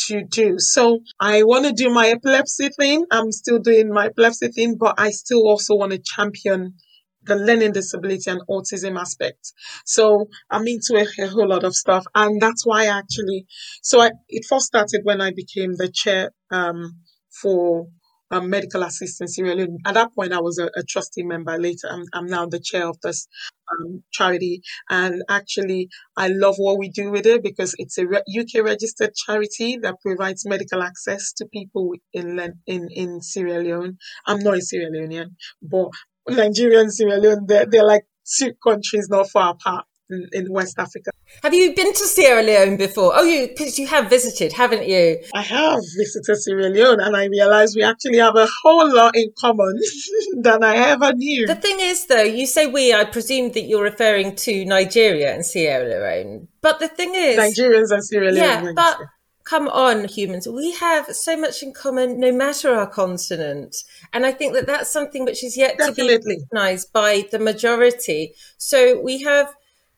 to 0.06 0.22
do. 0.24 0.56
So 0.58 1.00
I 1.18 1.42
want 1.42 1.66
to 1.66 1.72
do 1.72 1.90
my 1.90 2.08
epilepsy 2.08 2.68
thing. 2.70 3.06
I'm 3.10 3.32
still 3.32 3.58
doing 3.58 3.92
my 3.92 4.06
epilepsy 4.06 4.48
thing, 4.48 4.76
but 4.78 4.94
I 4.98 5.10
still 5.10 5.46
also 5.46 5.74
want 5.74 5.92
to 5.92 5.98
champion 5.98 6.74
the 7.22 7.36
learning 7.36 7.72
disability 7.72 8.30
and 8.30 8.40
autism 8.48 8.98
aspect. 8.98 9.52
So 9.84 10.28
I'm 10.50 10.66
into 10.66 10.96
a, 10.96 11.22
a, 11.22 11.28
whole 11.28 11.48
lot 11.48 11.64
of 11.64 11.74
stuff. 11.74 12.04
And 12.14 12.40
that's 12.40 12.64
why 12.64 12.84
I 12.84 12.98
actually, 12.98 13.46
so 13.82 14.00
I, 14.00 14.10
it 14.28 14.46
first 14.48 14.66
started 14.66 15.02
when 15.04 15.20
I 15.20 15.32
became 15.32 15.74
the 15.74 15.90
chair, 15.92 16.30
um, 16.50 17.00
for 17.42 17.86
um, 18.30 18.50
medical 18.50 18.82
assistance 18.82 19.34
Sierra 19.36 19.54
Leone. 19.54 19.78
At 19.86 19.94
that 19.94 20.14
point, 20.14 20.32
I 20.32 20.40
was 20.40 20.58
a, 20.58 20.66
a 20.78 20.82
trustee 20.84 21.22
member. 21.24 21.58
Later, 21.58 21.88
I'm, 21.90 22.04
I'm 22.12 22.26
now 22.26 22.46
the 22.46 22.60
chair 22.60 22.88
of 22.88 22.98
this 23.02 23.28
um, 23.72 24.02
charity, 24.12 24.62
and 24.90 25.22
actually, 25.28 25.88
I 26.16 26.28
love 26.28 26.56
what 26.58 26.78
we 26.78 26.88
do 26.90 27.10
with 27.10 27.26
it 27.26 27.42
because 27.42 27.74
it's 27.78 27.98
a 27.98 28.06
re- 28.06 28.22
UK 28.38 28.64
registered 28.64 29.14
charity 29.14 29.78
that 29.82 29.96
provides 30.04 30.46
medical 30.46 30.82
access 30.82 31.32
to 31.34 31.46
people 31.52 31.92
in 32.12 32.40
in 32.66 32.88
in 32.90 33.20
Sierra 33.22 33.62
Leone. 33.62 33.98
I'm 34.26 34.40
not 34.40 34.58
a 34.58 34.60
Sierra 34.62 34.90
Leonean, 34.90 35.36
but 35.62 35.88
Nigerian 36.28 36.90
Sierra 36.90 37.18
Leone, 37.18 37.46
they're, 37.46 37.66
they're 37.66 37.84
like 37.84 38.06
two 38.38 38.52
countries 38.64 39.08
not 39.10 39.30
far 39.30 39.52
apart 39.52 39.84
in, 40.10 40.28
in 40.32 40.52
West 40.52 40.78
Africa. 40.78 41.10
Have 41.42 41.54
you 41.54 41.74
been 41.74 41.92
to 41.92 42.04
Sierra 42.06 42.42
Leone 42.42 42.76
before? 42.76 43.12
Oh, 43.14 43.22
you 43.22 43.48
because 43.48 43.78
you 43.78 43.86
have 43.86 44.10
visited, 44.10 44.52
haven't 44.52 44.86
you? 44.86 45.18
I 45.32 45.42
have 45.42 45.80
visited 45.96 46.36
Sierra 46.36 46.68
Leone, 46.68 47.00
and 47.00 47.16
I 47.16 47.26
realized 47.26 47.76
we 47.76 47.82
actually 47.82 48.18
have 48.18 48.36
a 48.36 48.48
whole 48.62 48.92
lot 48.94 49.16
in 49.16 49.32
common 49.38 49.78
than 50.42 50.62
I 50.62 50.76
ever 50.76 51.12
knew. 51.12 51.46
The 51.46 51.54
thing 51.54 51.78
is, 51.80 52.06
though, 52.06 52.22
you 52.22 52.46
say 52.46 52.66
we. 52.66 52.92
I 52.92 53.04
presume 53.04 53.52
that 53.52 53.62
you're 53.62 53.82
referring 53.82 54.36
to 54.36 54.64
Nigeria 54.64 55.34
and 55.34 55.44
Sierra 55.44 55.88
Leone. 55.88 56.48
But 56.60 56.80
the 56.80 56.88
thing 56.88 57.14
is, 57.14 57.38
Nigerians 57.38 57.90
and 57.90 58.04
Sierra 58.04 58.32
Leone. 58.32 58.36
Yeah, 58.36 58.72
but 58.74 58.98
come 59.44 59.68
on, 59.68 60.04
humans. 60.04 60.46
We 60.46 60.72
have 60.74 61.06
so 61.06 61.36
much 61.36 61.62
in 61.62 61.72
common, 61.72 62.20
no 62.20 62.32
matter 62.32 62.72
our 62.72 62.86
continent. 62.86 63.76
And 64.12 64.26
I 64.26 64.32
think 64.32 64.52
that 64.54 64.66
that's 64.66 64.92
something 64.92 65.24
which 65.24 65.42
is 65.42 65.56
yet 65.56 65.78
Definitely. 65.78 66.18
to 66.18 66.22
be 66.22 66.28
recognized 66.28 66.92
by 66.92 67.24
the 67.32 67.38
majority. 67.38 68.34
So 68.58 69.00
we 69.00 69.22
have 69.22 69.52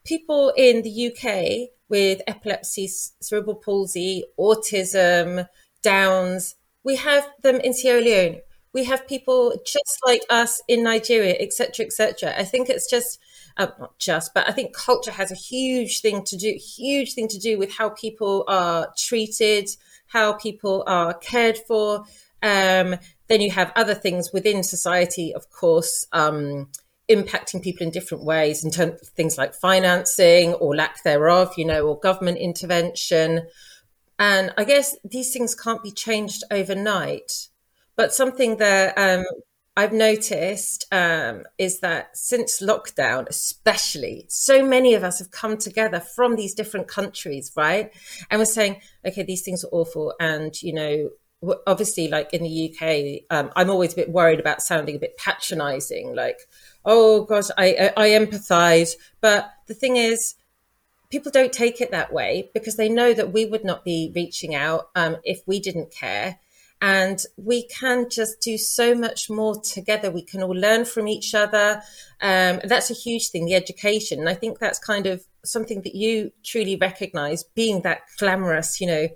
people 0.05 0.53
in 0.57 0.83
the 0.83 1.09
UK 1.09 1.71
with 1.89 2.23
epilepsy, 2.27 2.89
cerebral 2.89 3.57
palsy, 3.57 4.25
autism, 4.39 5.47
Downs. 5.83 6.55
We 6.85 6.97
have 6.97 7.29
them 7.43 7.57
in 7.57 7.75
Sierra 7.75 8.01
Leone. 8.01 8.41
We 8.73 8.85
have 8.85 9.07
people 9.07 9.55
just 9.67 9.99
like 10.07 10.23
us 10.31 10.63
in 10.67 10.83
Nigeria, 10.83 11.37
etc., 11.39 11.85
etc. 11.85 12.33
I 12.39 12.45
think 12.45 12.71
it's 12.71 12.89
just 12.89 13.19
uh, 13.59 13.67
not 13.79 13.99
just, 13.99 14.33
but 14.33 14.49
I 14.49 14.53
think 14.53 14.75
culture 14.75 15.11
has 15.11 15.31
a 15.31 15.37
huge 15.37 16.01
thing 16.01 16.25
to 16.25 16.37
do, 16.37 16.57
huge 16.59 17.13
thing 17.13 17.29
to 17.29 17.39
do 17.39 17.59
with 17.59 17.73
how 17.75 17.91
people 17.91 18.45
are 18.49 18.89
treated, 18.97 19.69
how 20.07 20.33
people 20.33 20.85
are 20.87 21.13
cared 21.15 21.59
for. 21.59 22.05
Um, 22.43 22.97
then 23.29 23.41
you 23.41 23.51
have 23.51 23.73
other 23.77 23.95
things 23.95 24.33
within 24.33 24.63
society, 24.63 25.35
of 25.35 25.51
course, 25.51 26.07
um, 26.13 26.69
impacting 27.15 27.63
people 27.63 27.87
in 27.87 27.93
different 27.93 28.25
ways 28.25 28.65
in 28.65 28.71
terms 28.71 29.01
of 29.01 29.09
things 29.09 29.39
like 29.39 29.55
financing 29.55 30.55
or 30.55 30.75
lack 30.75 31.03
thereof, 31.03 31.53
you 31.57 31.65
know, 31.65 31.87
or 31.87 31.99
government 31.99 32.39
intervention. 32.39 33.47
And 34.19 34.53
I 34.57 34.65
guess 34.65 34.97
these 35.05 35.33
things 35.33 35.55
can't 35.55 35.83
be 35.83 35.91
changed 35.91 36.45
overnight. 36.51 37.49
But 37.97 38.15
something 38.15 38.57
that 38.57 38.97
um, 38.97 39.25
I've 39.77 39.93
noticed 39.93 40.87
um, 40.93 41.45
is 41.57 41.81
that 41.81 42.17
since 42.17 42.61
lockdown, 42.61 43.27
especially, 43.29 44.27
so 44.29 44.65
many 44.65 44.95
of 44.95 45.03
us 45.03 45.19
have 45.19 45.31
come 45.31 45.57
together 45.57 45.99
from 45.99 46.37
these 46.37 46.55
different 46.55 46.89
countries, 46.89 47.53
right? 47.57 47.91
And 48.31 48.39
we're 48.39 48.45
saying, 48.45 48.81
okay, 49.05 49.23
these 49.23 49.43
things 49.43 49.65
are 49.65 49.71
awful. 49.73 50.15
And, 50.21 50.61
you 50.63 50.75
know, 50.75 51.11
obviously, 51.67 52.09
like 52.09 52.35
in 52.35 52.43
the 52.43 52.71
UK, 52.71 53.25
um, 53.31 53.51
I'm 53.57 53.71
always 53.71 53.95
a 53.95 53.97
bit 53.97 54.11
worried 54.11 54.41
about 54.41 54.63
sounding 54.63 54.97
a 54.97 54.99
bit 54.99 55.17
patronizing, 55.17 56.15
like, 56.15 56.39
oh 56.85 57.25
gosh, 57.25 57.49
I, 57.57 57.93
I, 57.97 58.05
I 58.05 58.09
empathize. 58.11 58.93
But 59.21 59.53
the 59.67 59.75
thing 59.75 59.97
is, 59.97 60.35
people 61.11 61.31
don't 61.31 61.53
take 61.53 61.81
it 61.81 61.91
that 61.91 62.13
way 62.13 62.51
because 62.55 62.77
they 62.77 62.89
know 62.89 63.13
that 63.13 63.33
we 63.33 63.45
would 63.45 63.65
not 63.65 63.85
be 63.85 64.11
reaching 64.15 64.55
out 64.55 64.89
um, 64.95 65.17
if 65.25 65.43
we 65.47 65.61
didn't 65.61 65.93
care. 65.93 66.39
And 66.81 67.25
we 67.37 67.69
can 67.69 68.09
just 68.11 68.41
do 68.41 68.59
so 68.59 68.93
much 68.93 69.31
more 69.31 69.55
together. 69.61 70.11
We 70.11 70.23
can 70.23 70.43
all 70.43 70.51
learn 70.51 70.85
from 70.85 71.07
each 71.07 71.33
other. 71.33 71.81
Um, 72.21 72.61
that's 72.65 72.91
a 72.91 72.95
huge 72.95 73.29
thing, 73.29 73.45
the 73.45 73.55
education. 73.55 74.19
And 74.19 74.29
I 74.29 74.35
think 74.35 74.59
that's 74.59 74.81
kind 74.81 75.07
of 75.07 75.25
something 75.45 75.83
that 75.83 75.95
you 75.95 76.33
truly 76.43 76.75
recognize 76.75 77.45
being 77.45 77.83
that 77.83 78.01
glamorous, 78.19 78.81
you 78.81 78.89
know, 78.89 79.09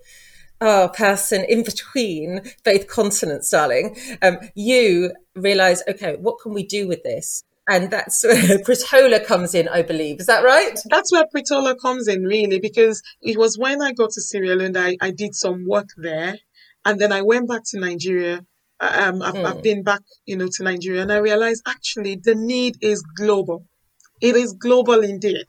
oh, 0.61 0.91
person 0.95 1.45
in 1.49 1.65
between 1.65 2.43
both 2.65 2.87
continents, 2.87 3.51
darling. 3.51 3.97
Um, 4.23 4.39
you 4.55 5.13
realize, 5.35 5.83
okay, 5.89 6.17
what 6.17 6.39
can 6.41 6.53
we 6.53 6.65
do 6.65 6.87
with 6.87 7.03
this? 7.03 7.43
And 7.69 7.91
that's 7.91 8.23
where 8.25 8.59
Pretola 8.59 9.25
comes 9.25 9.55
in, 9.55 9.69
I 9.69 9.83
believe. 9.83 10.21
Is 10.21 10.27
that 10.27 10.45
right? 10.45 10.79
That's 10.89 11.11
where 11.13 11.25
Pretola 11.35 11.75
comes 11.81 12.07
in, 12.07 12.23
really, 12.23 12.61
because 12.61 13.03
it 13.21 13.37
was 13.37 13.59
when 13.59 13.83
I 13.83 13.93
got 13.93 14.11
to 14.11 14.21
Sierra 14.21 14.55
Leone, 14.55 14.77
I, 14.77 14.97
I 15.01 15.11
did 15.11 15.35
some 15.35 15.67
work 15.67 15.89
there, 15.97 16.37
and 16.85 17.01
then 17.01 17.13
I 17.13 17.23
went 17.23 17.49
back 17.49 17.63
to 17.71 17.81
Nigeria. 17.81 18.45
Um, 18.79 19.23
I've, 19.23 19.35
mm. 19.35 19.45
I've 19.45 19.55
hmm. 19.57 19.63
been 19.63 19.83
back, 19.83 20.03
you 20.27 20.37
know, 20.37 20.49
to 20.53 20.63
Nigeria, 20.63 21.03
and 21.03 21.13
I 21.13 21.17
realized 21.17 21.63
actually 21.67 22.21
the 22.23 22.35
need 22.35 22.77
is 22.83 23.03
global. 23.17 23.65
It 24.21 24.37
is 24.37 24.53
global 24.53 25.03
indeed. 25.03 25.47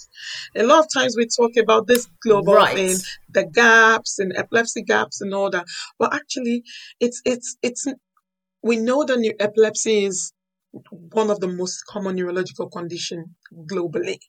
A 0.56 0.64
lot 0.64 0.80
of 0.80 0.88
times 0.94 1.16
we 1.16 1.28
talk 1.28 1.56
about 1.58 1.88
this 1.88 2.08
global 2.22 2.56
right. 2.56 2.76
thing, 2.76 2.98
the 3.30 3.46
gaps 3.46 4.20
and 4.20 4.36
epilepsy 4.36 4.82
gaps 4.82 5.22
and 5.22 5.34
all 5.34 5.50
that, 5.52 5.66
but 6.00 6.14
actually, 6.14 6.64
it's 7.00 7.22
it's 7.26 7.58
it's. 7.62 7.86
We 8.64 8.78
know 8.78 9.04
that 9.04 9.34
epilepsy 9.40 10.06
is 10.06 10.34
one 11.14 11.30
of 11.30 11.40
the 11.40 11.48
most 11.48 11.86
common 11.88 12.16
neurological 12.16 12.70
condition 12.70 13.36
globally. 13.72 14.20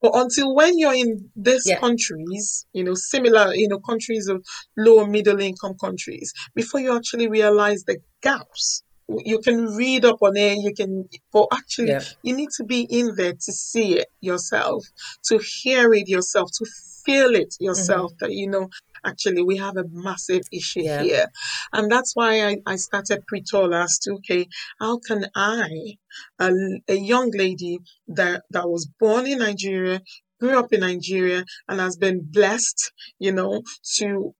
But 0.00 0.12
until 0.14 0.54
when 0.54 0.78
you're 0.78 0.94
in 0.94 1.30
these 1.36 1.64
yeah. 1.66 1.78
countries, 1.78 2.66
you 2.72 2.84
know, 2.84 2.94
similar, 2.94 3.54
you 3.54 3.68
know, 3.68 3.78
countries 3.78 4.28
of 4.28 4.44
lower 4.76 5.06
middle 5.06 5.40
income 5.40 5.74
countries, 5.78 6.32
before 6.54 6.80
you 6.80 6.96
actually 6.96 7.28
realize 7.28 7.84
the 7.84 7.98
gaps, 8.22 8.82
you 9.08 9.38
can 9.38 9.66
read 9.76 10.04
up 10.04 10.16
on 10.20 10.36
it, 10.36 10.58
you 10.58 10.72
can, 10.74 11.08
but 11.32 11.46
actually, 11.52 11.88
yeah. 11.88 12.02
you 12.22 12.34
need 12.34 12.48
to 12.56 12.64
be 12.64 12.82
in 12.90 13.14
there 13.16 13.34
to 13.34 13.52
see 13.52 13.98
it 13.98 14.08
yourself, 14.20 14.84
to 15.24 15.38
hear 15.38 15.92
it 15.94 16.08
yourself, 16.08 16.50
to 16.58 16.66
feel 17.04 17.34
it 17.34 17.54
yourself 17.60 18.12
mm-hmm. 18.12 18.26
that, 18.26 18.32
you 18.32 18.48
know, 18.48 18.68
actually 19.06 19.42
we 19.42 19.56
have 19.56 19.76
a 19.76 19.84
massive 19.90 20.42
issue 20.52 20.80
yeah. 20.82 21.02
here. 21.02 21.26
And 21.72 21.90
that's 21.90 22.12
why 22.14 22.46
I, 22.48 22.56
I 22.66 22.76
started 22.76 23.24
Pretola 23.32 23.84
as 23.84 23.98
to, 24.00 24.14
okay, 24.14 24.46
how 24.80 24.98
can 24.98 25.26
I, 25.34 25.96
a, 26.38 26.50
a 26.88 26.94
young 26.96 27.30
lady 27.32 27.78
that, 28.08 28.42
that 28.50 28.68
was 28.68 28.88
born 28.98 29.26
in 29.26 29.38
Nigeria, 29.38 30.00
grew 30.40 30.58
up 30.58 30.72
in 30.72 30.80
Nigeria, 30.80 31.44
and 31.68 31.80
has 31.80 31.96
been 31.96 32.20
blessed, 32.30 32.92
you 33.18 33.32
know, 33.32 33.62
to 33.96 34.34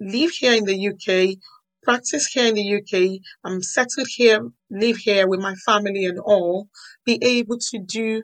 live 0.00 0.30
here 0.30 0.54
in 0.54 0.64
the 0.64 0.88
UK, 0.88 1.38
practice 1.82 2.26
here 2.32 2.46
in 2.46 2.54
the 2.54 2.74
UK, 2.76 3.20
I'm 3.44 3.54
um, 3.54 3.62
settled 3.62 4.08
here, 4.08 4.40
live 4.70 4.96
here 4.96 5.28
with 5.28 5.40
my 5.40 5.54
family 5.66 6.04
and 6.04 6.18
all, 6.18 6.68
be 7.04 7.18
able 7.22 7.58
to 7.70 7.78
do 7.78 8.22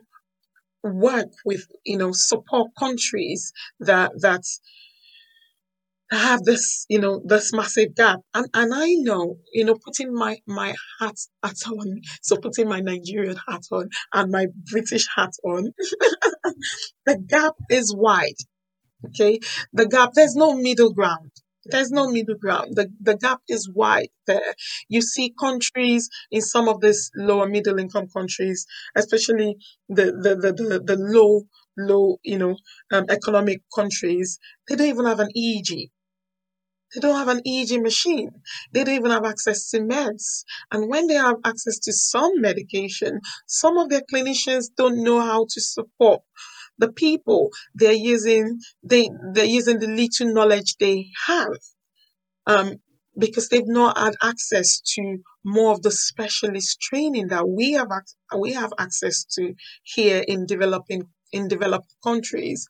work 0.83 1.31
with, 1.45 1.65
you 1.85 1.97
know, 1.97 2.11
support 2.11 2.71
countries 2.77 3.53
that, 3.79 4.11
that 4.21 4.43
have 6.15 6.43
this, 6.43 6.85
you 6.89 6.99
know, 6.99 7.21
this 7.25 7.53
massive 7.53 7.95
gap. 7.95 8.19
And 8.33 8.47
and 8.53 8.73
I 8.73 8.93
know, 8.95 9.37
you 9.53 9.65
know, 9.65 9.75
putting 9.75 10.13
my 10.13 10.39
my 10.47 10.73
hat 10.99 11.15
hat 11.43 11.57
on, 11.67 12.01
so 12.21 12.37
putting 12.37 12.67
my 12.69 12.79
Nigerian 12.81 13.37
hat 13.47 13.63
on 13.71 13.89
and 14.13 14.31
my 14.31 14.47
British 14.71 15.07
hat 15.15 15.31
on, 15.43 15.73
the 17.05 17.17
gap 17.27 17.53
is 17.69 17.93
wide. 17.95 18.39
Okay, 19.05 19.39
the 19.73 19.87
gap. 19.87 20.11
There's 20.13 20.35
no 20.35 20.53
middle 20.55 20.93
ground. 20.93 21.31
There's 21.65 21.91
no 21.91 22.09
middle 22.09 22.35
ground. 22.35 22.75
The, 22.75 22.89
the 23.01 23.15
gap 23.15 23.41
is 23.47 23.69
wide 23.73 24.09
there. 24.27 24.53
You 24.89 25.01
see 25.01 25.33
countries 25.39 26.09
in 26.31 26.41
some 26.41 26.67
of 26.67 26.81
these 26.81 27.09
lower 27.15 27.47
middle 27.47 27.79
income 27.79 28.07
countries, 28.09 28.65
especially 28.95 29.55
the, 29.89 30.05
the, 30.23 30.35
the, 30.35 30.53
the, 30.53 30.79
the 30.85 30.97
low, 30.97 31.43
low, 31.77 32.17
you 32.23 32.37
know, 32.37 32.57
um, 32.91 33.05
economic 33.09 33.61
countries, 33.73 34.39
they 34.67 34.75
don't 34.75 34.87
even 34.87 35.05
have 35.05 35.21
an 35.21 35.29
EEG. 35.37 35.89
They 36.93 37.01
don't 37.01 37.15
have 37.15 37.27
an 37.29 37.41
EEG 37.47 37.81
machine. 37.81 38.29
They 38.73 38.83
don't 38.83 38.95
even 38.95 39.11
have 39.11 39.25
access 39.25 39.69
to 39.71 39.79
meds. 39.79 40.43
And 40.71 40.89
when 40.89 41.07
they 41.07 41.15
have 41.15 41.37
access 41.45 41.79
to 41.79 41.93
some 41.93 42.41
medication, 42.41 43.19
some 43.47 43.77
of 43.77 43.89
their 43.89 44.01
clinicians 44.13 44.65
don't 44.75 45.03
know 45.03 45.21
how 45.21 45.45
to 45.49 45.61
support 45.61 46.21
the 46.77 46.91
people 46.91 47.49
they're 47.75 47.93
using. 47.93 48.59
They 48.83 49.09
they're 49.33 49.45
using 49.45 49.79
the 49.79 49.87
little 49.87 50.33
knowledge 50.33 50.75
they 50.79 51.07
have, 51.27 51.57
um, 52.47 52.75
because 53.17 53.49
they've 53.49 53.67
not 53.67 53.97
had 53.97 54.15
access 54.23 54.81
to 54.95 55.17
more 55.45 55.73
of 55.73 55.81
the 55.81 55.91
specialist 55.91 56.79
training 56.81 57.27
that 57.29 57.47
we 57.47 57.73
have 57.73 57.89
we 58.37 58.53
have 58.53 58.73
access 58.79 59.23
to 59.35 59.53
here 59.83 60.23
in 60.27 60.45
developing 60.45 61.07
in 61.31 61.47
developed 61.47 61.93
countries. 62.03 62.67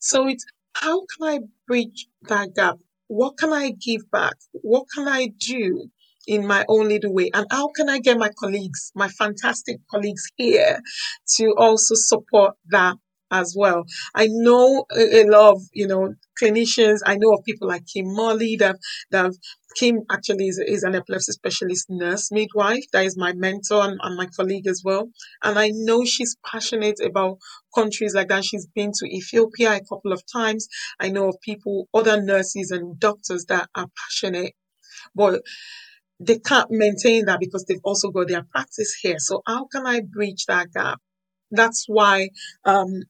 So 0.00 0.28
it's 0.28 0.44
how 0.74 1.00
can 1.06 1.28
I 1.28 1.38
bridge 1.66 2.06
that 2.22 2.54
gap? 2.54 2.78
What 3.14 3.38
can 3.38 3.52
I 3.52 3.70
give 3.70 4.10
back? 4.10 4.34
What 4.50 4.86
can 4.92 5.06
I 5.06 5.28
do 5.38 5.88
in 6.26 6.48
my 6.48 6.64
own 6.68 6.88
little 6.88 7.14
way? 7.14 7.30
And 7.32 7.46
how 7.48 7.68
can 7.68 7.88
I 7.88 8.00
get 8.00 8.18
my 8.18 8.30
colleagues, 8.40 8.90
my 8.96 9.06
fantastic 9.06 9.76
colleagues 9.88 10.24
here 10.36 10.80
to 11.36 11.54
also 11.56 11.94
support 11.94 12.54
that 12.70 12.96
as 13.30 13.54
well? 13.56 13.84
I 14.16 14.26
know 14.28 14.84
a 14.92 15.24
lot 15.26 15.52
of, 15.52 15.62
you 15.72 15.86
know, 15.86 16.14
clinicians. 16.42 16.98
I 17.06 17.14
know 17.14 17.34
of 17.34 17.44
people 17.44 17.68
like 17.68 17.84
Kim 17.86 18.06
Morley 18.06 18.56
that, 18.56 18.76
that 19.12 19.30
Kim 19.76 20.00
actually 20.10 20.48
is, 20.48 20.58
is 20.58 20.82
an 20.82 20.96
epilepsy 20.96 21.32
specialist 21.32 21.86
nurse 21.90 22.32
midwife. 22.32 22.84
That 22.92 23.06
is 23.06 23.16
my 23.16 23.32
mentor 23.32 23.84
and, 23.84 24.00
and 24.02 24.16
my 24.16 24.26
colleague 24.36 24.66
as 24.66 24.82
well. 24.84 25.08
And 25.44 25.56
I 25.56 25.70
know 25.72 26.04
she's 26.04 26.36
passionate 26.44 26.98
about 26.98 27.38
countries 27.74 28.14
like 28.14 28.28
that. 28.28 28.44
She's 28.44 28.66
been 28.66 28.92
to 28.98 29.06
Ethiopia 29.06 29.74
a 29.76 29.80
couple 29.80 30.12
of 30.12 30.22
times. 30.30 30.68
I 31.00 31.10
know 31.10 31.28
of 31.28 31.36
people, 31.42 31.88
other 31.92 32.20
nurses 32.22 32.70
and 32.70 32.98
doctors 32.98 33.46
that 33.46 33.68
are 33.74 33.88
passionate, 33.96 34.54
but 35.14 35.42
they 36.20 36.38
can't 36.38 36.70
maintain 36.70 37.26
that 37.26 37.40
because 37.40 37.64
they've 37.64 37.78
also 37.84 38.10
got 38.10 38.28
their 38.28 38.44
practice 38.44 38.94
here. 39.00 39.18
So 39.18 39.42
how 39.46 39.66
can 39.66 39.86
I 39.86 40.00
bridge 40.00 40.46
that 40.46 40.72
gap? 40.72 41.00
That's 41.50 41.84
why, 41.86 42.30
um, 42.64 43.02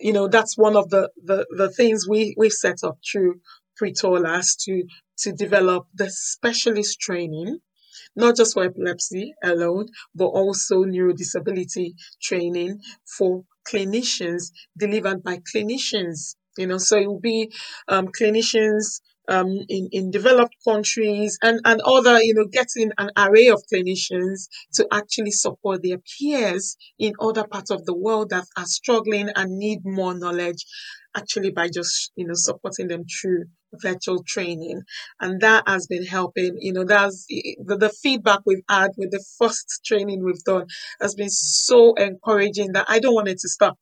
you 0.00 0.12
know, 0.12 0.28
that's 0.28 0.58
one 0.58 0.76
of 0.76 0.90
the, 0.90 1.10
the, 1.22 1.46
the 1.56 1.70
things 1.70 2.08
we, 2.08 2.34
we 2.36 2.50
set 2.50 2.84
up 2.84 2.98
through 3.10 3.40
Pretolas 3.80 4.56
to, 4.64 4.84
to 5.18 5.32
develop 5.32 5.86
the 5.94 6.10
specialist 6.10 7.00
training, 7.00 7.58
not 8.14 8.36
just 8.36 8.54
for 8.54 8.64
epilepsy 8.64 9.34
alone, 9.42 9.86
but 10.14 10.26
also 10.26 10.84
neurodisability 10.84 11.92
training 12.22 12.80
for 13.16 13.44
clinicians 13.68 14.50
delivered 14.76 15.22
by 15.22 15.38
clinicians. 15.38 16.36
You 16.58 16.66
know, 16.66 16.78
so 16.78 16.98
it 16.98 17.06
will 17.06 17.20
be 17.20 17.52
um, 17.88 18.08
clinicians 18.08 19.00
um, 19.28 19.46
in, 19.68 19.88
in 19.92 20.10
developed 20.10 20.56
countries 20.66 21.38
and, 21.42 21.60
and 21.64 21.80
other, 21.82 22.20
you 22.20 22.34
know, 22.34 22.46
getting 22.46 22.90
an 22.98 23.10
array 23.16 23.48
of 23.48 23.62
clinicians 23.72 24.48
to 24.74 24.86
actually 24.92 25.30
support 25.30 25.82
their 25.82 25.98
peers 25.98 26.76
in 26.98 27.14
other 27.20 27.44
parts 27.46 27.70
of 27.70 27.84
the 27.86 27.94
world 27.96 28.30
that 28.30 28.44
are 28.56 28.66
struggling 28.66 29.28
and 29.36 29.58
need 29.58 29.80
more 29.84 30.14
knowledge 30.14 30.66
actually 31.16 31.50
by 31.50 31.68
just, 31.68 32.10
you 32.16 32.26
know, 32.26 32.34
supporting 32.34 32.88
them 32.88 33.04
through 33.04 33.44
virtual 33.74 34.22
training. 34.24 34.82
And 35.20 35.40
that 35.40 35.64
has 35.66 35.86
been 35.86 36.04
helping, 36.04 36.56
you 36.60 36.72
know, 36.72 36.84
that's 36.84 37.26
the, 37.26 37.76
the 37.76 37.90
feedback 37.90 38.40
we've 38.46 38.64
had 38.68 38.90
with 38.96 39.10
the 39.10 39.24
first 39.38 39.80
training 39.84 40.24
we've 40.24 40.44
done 40.44 40.66
has 41.00 41.14
been 41.14 41.30
so 41.30 41.94
encouraging 41.94 42.72
that 42.72 42.86
I 42.88 42.98
don't 42.98 43.14
want 43.14 43.28
it 43.28 43.38
to 43.40 43.48
stop 43.48 43.78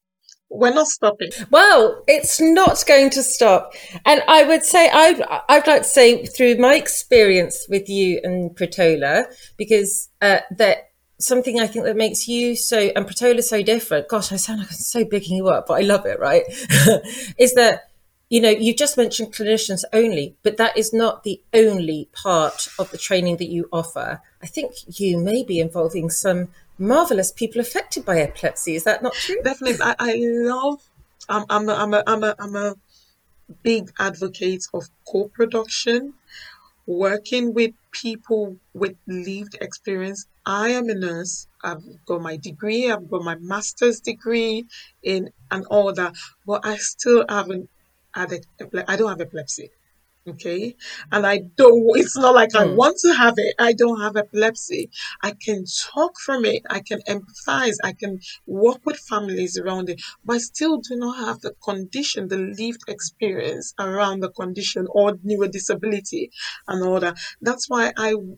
we're 0.51 0.73
not 0.73 0.87
stopping. 0.87 1.31
Well, 1.51 2.03
it's 2.07 2.41
not 2.41 2.83
going 2.87 3.11
to 3.11 3.23
stop. 3.23 3.75
And 4.07 4.23
I 4.29 4.45
would 4.45 4.65
say, 4.65 4.89
I'd, 4.89 5.21
I'd 5.49 5.67
like 5.67 5.83
to 5.83 5.89
say 5.89 6.25
through 6.25 6.57
my 6.57 6.75
experience 6.75 7.67
with 7.69 7.89
you 7.89 8.21
and 8.23 8.57
Pretola, 8.57 9.27
because 9.57 10.09
uh, 10.23 10.41
that 10.57 10.91
something 11.21 11.61
I 11.61 11.67
think 11.67 11.85
that 11.85 11.97
makes 11.97 12.29
you 12.29 12.57
so, 12.57 12.79
and 12.79 13.07
Pretola 13.07 13.43
so 13.43 13.63
different, 13.63 14.09
gosh, 14.09 14.33
I 14.33 14.37
sound 14.37 14.61
like 14.61 14.69
I'm 14.69 14.77
so 14.77 15.05
bigging 15.05 15.37
you 15.37 15.49
up, 15.49 15.67
but 15.67 15.75
I 15.75 15.81
love 15.81 16.07
it, 16.07 16.19
right? 16.19 16.45
is 17.39 17.55
that, 17.55 17.88
you 18.29 18.41
know, 18.43 18.51
you 18.51 18.75
just 18.75 18.97
mentioned 18.97 19.33
clinicians 19.33 19.85
only, 19.93 20.37
but 20.43 20.59
that 20.59 20.77
is 20.77 20.93
not 20.93 21.25
the 21.25 21.41
only 21.55 22.09
part 22.13 22.69
of 22.79 22.91
the 22.91 22.99
training 22.99 23.39
that 23.39 23.49
you 23.49 23.69
offer. 23.73 24.21
I 24.43 24.47
think 24.47 24.75
you 25.01 25.19
may 25.19 25.43
be 25.43 25.61
involving 25.61 26.11
some 26.11 26.49
marvelous 26.79 27.33
people 27.33 27.61
affected 27.61 28.05
by 28.05 28.21
epilepsy. 28.21 28.75
Is 28.75 28.85
that 28.85 29.03
not 29.03 29.15
true? 29.15 29.41
Definitely. 29.43 29.83
I, 29.83 29.95
I 29.99 30.15
love, 30.21 30.81
I'm, 31.29 31.45
I'm, 31.49 31.69
a, 31.69 31.75
I'm, 31.75 31.95
a, 31.95 32.03
I'm, 32.07 32.25
a, 32.25 32.35
I'm 32.39 32.57
a 32.57 32.75
big 33.63 33.91
advocate 33.99 34.67
of 34.75 34.85
co 35.11 35.29
production, 35.29 36.13
working 36.87 37.55
with 37.55 37.73
people 37.93 38.57
with 38.75 38.95
lived 39.07 39.57
experience. 39.61 40.27
I 40.45 40.71
am 40.71 40.91
a 40.91 40.95
nurse. 40.95 41.47
I've 41.65 41.83
got 42.05 42.21
my 42.21 42.37
degree, 42.37 42.91
I've 42.91 43.11
got 43.11 43.23
my 43.23 43.37
master's 43.37 44.01
degree 44.01 44.67
in 45.03 45.31
and 45.51 45.65
all 45.67 45.93
that, 45.95 46.15
but 46.47 46.65
I 46.65 46.77
still 46.77 47.25
haven't 47.29 47.69
had, 48.19 48.33
a, 48.33 48.91
I 48.91 48.97
don't 48.97 49.09
have 49.09 49.21
epilepsy. 49.21 49.71
Okay. 50.29 50.77
And 51.11 51.27
I 51.27 51.39
don't, 51.57 51.85
it's 51.97 52.17
not 52.17 52.35
like 52.35 52.55
I 52.55 52.67
hmm. 52.67 52.77
want 52.77 52.99
to 52.99 53.15
have 53.15 53.35
it. 53.37 53.55
I 53.59 53.73
don't 53.73 54.01
have 54.01 54.17
epilepsy. 54.17 54.91
I 55.23 55.33
can 55.33 55.65
talk 55.95 56.19
from 56.19 56.45
it. 56.45 56.63
I 56.69 56.81
can 56.81 57.01
empathize. 57.09 57.77
I 57.83 57.93
can 57.93 58.21
work 58.47 58.81
with 58.85 58.99
families 58.99 59.59
around 59.59 59.89
it, 59.89 60.03
but 60.25 60.37
I 60.37 60.39
still 60.39 60.79
do 60.79 60.97
not 60.97 61.17
have 61.19 61.41
the 61.41 61.55
condition, 61.65 62.29
the 62.29 62.37
lived 62.37 62.83
experience 62.89 63.75
around 63.79 64.21
the 64.21 64.31
condition 64.31 64.87
or 64.91 65.15
neurodisability 65.15 66.31
and 66.67 66.87
all 66.87 67.01
that. 67.01 67.17
That's 67.41 67.69
why 67.69 67.93
I, 67.97 68.13
mm. 68.13 68.33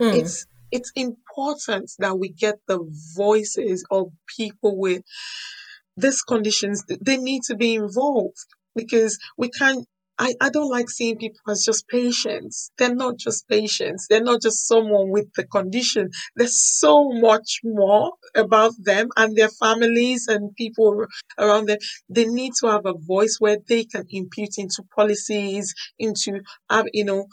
it's, 0.00 0.46
it's 0.70 0.92
important 0.96 1.90
that 1.98 2.18
we 2.18 2.30
get 2.30 2.56
the 2.66 2.80
voices 3.14 3.84
of 3.90 4.06
people 4.26 4.78
with 4.78 5.02
these 5.96 6.22
conditions. 6.22 6.84
They 7.00 7.18
need 7.18 7.42
to 7.44 7.56
be 7.56 7.74
involved 7.74 8.46
because 8.76 9.18
we 9.38 9.48
can't 9.50 9.86
I, 10.18 10.34
I 10.40 10.48
don't 10.48 10.70
like 10.70 10.88
seeing 10.88 11.18
people 11.18 11.40
as 11.50 11.62
just 11.62 11.86
patients. 11.88 12.70
They're 12.78 12.94
not 12.94 13.18
just 13.18 13.46
patients. 13.48 14.06
They're 14.08 14.22
not 14.22 14.40
just 14.40 14.66
someone 14.66 15.10
with 15.10 15.26
the 15.34 15.44
condition. 15.44 16.08
There's 16.34 16.58
so 16.58 17.10
much 17.10 17.60
more 17.62 18.12
about 18.34 18.72
them 18.78 19.08
and 19.18 19.36
their 19.36 19.50
families 19.50 20.26
and 20.26 20.56
people 20.56 21.04
around 21.38 21.66
them. 21.68 21.78
They 22.08 22.24
need 22.24 22.52
to 22.60 22.68
have 22.68 22.86
a 22.86 22.94
voice 22.94 23.36
where 23.40 23.58
they 23.68 23.84
can 23.84 24.04
impute 24.08 24.56
into 24.56 24.84
policies, 24.94 25.74
into, 25.98 26.40
have 26.70 26.86
you 26.94 27.04
know, 27.04 27.26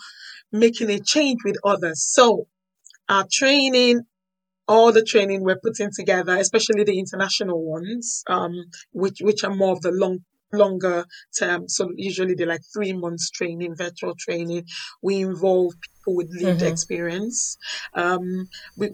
making 0.51 0.89
a 0.89 0.99
change 0.99 1.39
with 1.45 1.57
others. 1.63 2.03
So 2.03 2.47
our 3.09 3.25
training 3.31 4.01
all 4.67 4.91
the 4.91 5.03
training 5.03 5.43
we're 5.43 5.59
putting 5.59 5.89
together, 5.95 6.37
especially 6.37 6.83
the 6.83 6.97
international 6.99 7.63
ones, 7.63 8.23
um, 8.27 8.53
which 8.91 9.17
which 9.21 9.43
are 9.43 9.53
more 9.53 9.73
of 9.73 9.81
the 9.81 9.91
long 9.91 10.19
longer 10.53 11.05
term. 11.37 11.67
So 11.67 11.91
usually 11.95 12.35
they're 12.35 12.47
like 12.47 12.61
three 12.73 12.93
months 12.93 13.29
training, 13.29 13.75
virtual 13.75 14.15
training. 14.15 14.65
We 15.01 15.21
involve 15.21 15.73
people 15.81 16.15
with 16.15 16.29
lived 16.31 16.61
mm-hmm. 16.61 16.71
experience. 16.71 17.57
Um, 17.93 18.47
we, 18.77 18.91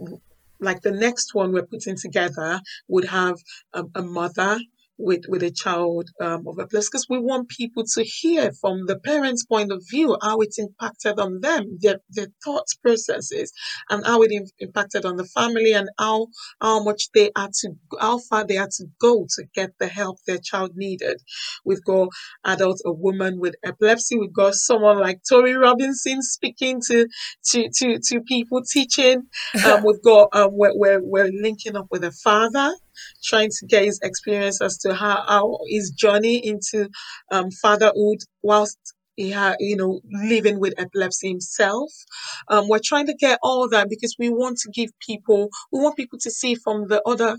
like 0.60 0.82
the 0.82 0.91
next 0.91 1.34
one 1.34 1.52
we're 1.52 1.65
putting 1.65 1.95
together 1.95 2.60
would 2.88 3.06
have 3.06 3.38
a, 3.74 3.84
a 3.95 4.02
mother 4.02 4.60
with 5.00 5.24
with 5.30 5.42
a 5.42 5.50
child 5.50 6.10
um, 6.22 6.46
of 6.48 6.60
epilepsy 6.60 6.90
because 6.92 7.08
we 7.10 7.20
want 7.20 7.48
people 7.48 7.84
to 7.94 8.04
hear 8.04 8.52
from 8.60 8.86
the 8.86 9.00
parents' 9.00 9.46
point 9.46 9.72
of 9.72 9.82
view 9.90 10.18
how 10.22 10.40
it 10.42 10.54
impacted 10.58 11.18
on 11.20 11.40
them, 11.40 11.78
their 11.82 12.00
their 12.10 12.28
thoughts 12.44 12.76
processes, 12.76 13.52
and 13.90 14.06
how 14.06 14.22
it 14.22 14.32
impacted 14.60 15.06
on 15.06 15.16
the 15.16 15.26
family, 15.26 15.72
and 15.74 15.90
how 15.98 16.28
how 16.62 16.84
much 16.84 17.10
they 17.16 17.32
had 17.36 17.54
to 17.62 17.70
how 18.00 18.20
far 18.20 18.46
they 18.46 18.56
had 18.56 18.72
to 18.72 18.86
go 19.00 19.26
to 19.36 19.46
get 19.56 19.72
the 19.80 19.88
help 19.88 20.18
their 20.28 20.38
child 20.38 20.72
needed. 20.76 21.22
We've 21.66 21.84
got 21.84 22.10
adult 22.44 22.82
a 22.86 22.92
woman 22.92 23.40
with 23.40 23.56
epilepsy. 23.64 24.20
We've 24.20 24.34
got 24.34 24.56
someone 24.56 25.00
like 25.00 25.22
Tori 25.28 25.56
Robinson 25.56 26.22
speaking 26.22 26.82
to 26.88 27.08
to 27.52 27.70
to, 27.78 28.00
to 28.08 28.22
people, 28.22 28.62
teaching. 28.64 29.24
Um, 29.70 29.84
we've 29.84 30.02
got 30.02 30.30
um, 30.34 30.50
we're, 30.54 30.76
we're 30.76 31.02
we're 31.04 31.32
linking 31.32 31.76
up 31.76 31.88
with 31.92 32.04
a 32.04 32.12
father 32.12 32.74
trying 33.24 33.50
to 33.50 33.66
get 33.68 33.86
his 33.86 34.00
experience 34.04 34.62
as 34.62 34.78
to 34.80 34.94
how, 34.94 35.24
how 35.28 35.60
his 35.68 35.92
journey 35.92 36.38
into 36.46 36.90
um, 37.32 37.52
fatherhood 37.52 38.20
whilst 38.42 38.78
he 39.16 39.32
had, 39.32 39.58
you 39.60 39.76
know, 39.76 40.00
living 40.10 40.60
with 40.60 40.74
epilepsy 40.78 41.28
himself. 41.28 41.92
Um, 42.48 42.70
we're 42.70 42.80
trying 42.84 43.08
to 43.08 43.14
get 43.14 43.38
all 43.44 43.68
that 43.70 43.90
because 43.90 44.16
we 44.18 44.30
want 44.30 44.58
to 44.60 44.72
give 44.74 44.92
people, 45.06 45.50
we 45.72 45.82
want 45.82 45.98
people 45.98 46.20
to 46.20 46.32
see 46.32 46.56
from 46.56 46.88
the 46.88 47.02
other 47.06 47.38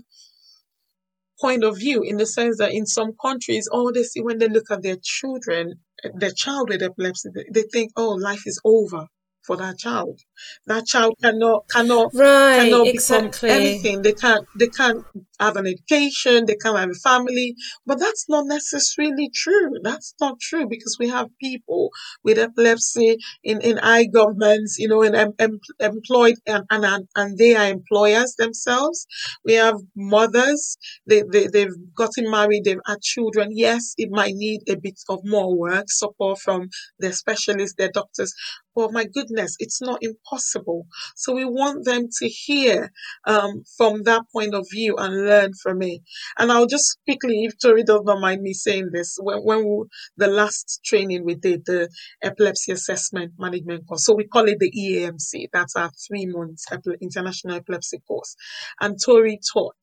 point 1.41 1.63
of 1.63 1.77
view 1.77 2.03
in 2.03 2.17
the 2.17 2.25
sense 2.25 2.59
that 2.59 2.71
in 2.71 2.85
some 2.85 3.13
countries, 3.19 3.67
all 3.71 3.91
they 3.91 4.03
see 4.03 4.21
when 4.21 4.37
they 4.37 4.47
look 4.47 4.69
at 4.69 4.83
their 4.83 4.97
children, 5.01 5.73
their 6.13 6.31
child 6.31 6.69
with 6.69 6.83
epilepsy, 6.83 7.29
they, 7.51 7.63
think, 7.63 7.91
oh, 7.97 8.11
life 8.11 8.43
is 8.45 8.61
over 8.63 9.07
for 9.43 9.57
that 9.57 9.79
child. 9.79 10.19
That 10.67 10.85
child 10.85 11.15
cannot 11.21 11.67
cannot 11.67 12.13
right, 12.13 12.69
cannot 12.69 12.87
exactly. 12.87 13.49
become 13.49 13.61
anything. 13.61 14.01
They 14.03 14.13
can't 14.13 14.45
they 14.55 14.67
can't 14.67 15.03
have 15.41 15.57
an 15.57 15.67
education, 15.67 16.45
they 16.45 16.55
can't 16.55 16.77
have 16.77 16.89
a 16.89 16.93
family. 17.09 17.55
But 17.85 17.99
that's 17.99 18.25
not 18.29 18.45
necessarily 18.47 19.29
true. 19.33 19.71
That's 19.83 20.13
not 20.21 20.39
true 20.39 20.67
because 20.67 20.97
we 20.99 21.09
have 21.09 21.27
people 21.41 21.89
with 22.23 22.37
epilepsy 22.39 23.17
in, 23.43 23.61
in 23.61 23.77
high 23.77 24.05
governments, 24.05 24.77
you 24.79 24.87
know, 24.87 25.03
and 25.03 25.15
em, 25.15 25.33
em, 25.39 25.59
employed 25.79 26.35
and, 26.47 26.63
and 26.69 27.07
and 27.15 27.37
they 27.37 27.55
are 27.55 27.69
employers 27.69 28.35
themselves. 28.37 29.05
We 29.45 29.53
have 29.53 29.75
mothers, 29.95 30.77
they, 31.07 31.23
they 31.31 31.47
they've 31.47 31.75
gotten 31.95 32.29
married, 32.29 32.63
they've 32.65 32.85
had 32.85 33.01
children. 33.01 33.49
Yes, 33.51 33.93
it 33.97 34.09
might 34.11 34.33
need 34.35 34.61
a 34.69 34.75
bit 34.75 34.99
of 35.09 35.19
more 35.23 35.55
work, 35.57 35.85
support 35.89 36.39
from 36.39 36.69
their 36.99 37.13
specialists, 37.13 37.75
their 37.77 37.89
doctors, 37.93 38.33
oh 38.75 38.91
my 38.91 39.05
goodness, 39.05 39.55
it's 39.59 39.81
not 39.81 39.99
impossible. 40.01 40.85
So 41.15 41.33
we 41.35 41.45
want 41.45 41.85
them 41.85 42.07
to 42.19 42.27
hear 42.27 42.91
um, 43.27 43.63
from 43.77 44.03
that 44.03 44.23
point 44.33 44.53
of 44.53 44.65
view 44.71 44.95
and 44.97 45.27
learn 45.31 45.51
from 45.61 45.81
it. 45.81 46.01
And 46.37 46.51
I'll 46.51 46.67
just 46.67 46.97
quickly, 47.05 47.45
if 47.45 47.53
Tori 47.59 47.83
does 47.83 48.01
not 48.03 48.19
mind 48.19 48.41
me 48.41 48.53
saying 48.53 48.89
this, 48.91 49.17
when, 49.21 49.39
when 49.39 49.59
we, 49.65 49.85
the 50.17 50.27
last 50.27 50.81
training 50.85 51.25
we 51.25 51.35
did, 51.35 51.65
the 51.65 51.89
epilepsy 52.21 52.71
assessment 52.73 53.33
management 53.37 53.87
course, 53.87 54.05
so 54.05 54.15
we 54.15 54.27
call 54.27 54.47
it 54.47 54.59
the 54.59 54.71
EAMC. 54.71 55.47
That's 55.53 55.75
our 55.75 55.91
three 56.07 56.25
months 56.27 56.65
international 57.01 57.55
epilepsy 57.55 57.99
course. 58.07 58.35
And 58.79 58.97
Tori 59.03 59.39
taught 59.53 59.75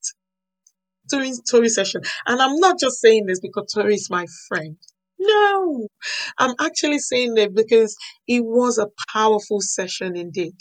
Tori, 1.10 1.32
Tori 1.50 1.68
session. 1.68 2.02
And 2.26 2.40
I'm 2.40 2.56
not 2.56 2.78
just 2.78 3.00
saying 3.00 3.26
this 3.26 3.40
because 3.40 3.72
Tori 3.72 3.94
is 3.94 4.08
my 4.10 4.26
friend. 4.48 4.76
No, 5.18 5.88
I'm 6.38 6.54
actually 6.60 7.00
saying 7.00 7.34
that 7.34 7.54
because 7.54 7.96
it 8.26 8.40
was 8.44 8.78
a 8.78 8.88
powerful 9.12 9.60
session 9.60 10.16
indeed. 10.16 10.54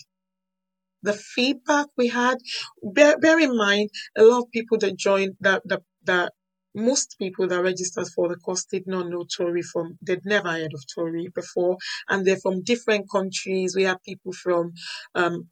The 1.03 1.13
feedback 1.13 1.87
we 1.97 2.07
had, 2.09 2.37
bear, 2.83 3.17
bear 3.19 3.39
in 3.39 3.55
mind, 3.57 3.89
a 4.17 4.23
lot 4.23 4.39
of 4.43 4.51
people 4.51 4.77
that 4.79 4.97
joined 4.97 5.35
that, 5.41 5.61
that, 5.65 5.83
that 6.05 6.33
most 6.75 7.15
people 7.19 7.47
that 7.47 7.61
registered 7.61 8.07
for 8.15 8.29
the 8.29 8.35
course 8.35 8.65
did 8.65 8.85
not 8.87 9.07
know 9.09 9.25
Tori 9.35 9.61
from, 9.63 9.97
they'd 10.01 10.25
never 10.25 10.49
heard 10.51 10.73
of 10.73 10.83
Tori 10.93 11.27
before, 11.33 11.77
and 12.09 12.25
they're 12.25 12.37
from 12.37 12.63
different 12.63 13.09
countries. 13.11 13.75
We 13.75 13.83
have 13.83 14.03
people 14.03 14.33
from 14.33 14.73
um, 15.15 15.49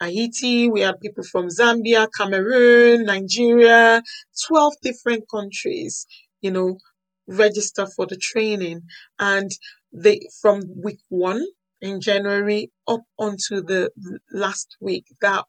Haiti, 0.00 0.68
we 0.68 0.82
have 0.82 1.00
people 1.00 1.24
from 1.24 1.48
Zambia, 1.48 2.08
Cameroon, 2.16 3.04
Nigeria, 3.06 4.02
12 4.46 4.74
different 4.82 5.24
countries, 5.30 6.06
you 6.42 6.50
know, 6.50 6.78
register 7.26 7.86
for 7.96 8.06
the 8.06 8.16
training. 8.16 8.82
And 9.18 9.50
they, 9.92 10.20
from 10.42 10.62
week 10.82 11.00
one 11.08 11.44
in 11.86 12.00
January 12.00 12.70
up 12.88 13.02
onto 13.18 13.62
the 13.62 13.90
last 14.32 14.76
week, 14.80 15.06
that 15.20 15.44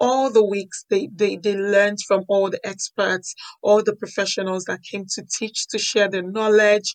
all 0.00 0.30
the 0.30 0.44
weeks 0.44 0.84
they, 0.90 1.08
they, 1.12 1.36
they 1.36 1.56
learned 1.56 1.98
from 2.06 2.24
all 2.28 2.50
the 2.50 2.60
experts, 2.64 3.34
all 3.62 3.82
the 3.82 3.96
professionals 3.96 4.64
that 4.64 4.80
came 4.82 5.04
to 5.14 5.22
teach, 5.38 5.66
to 5.68 5.78
share 5.78 6.08
their 6.08 6.22
knowledge. 6.22 6.94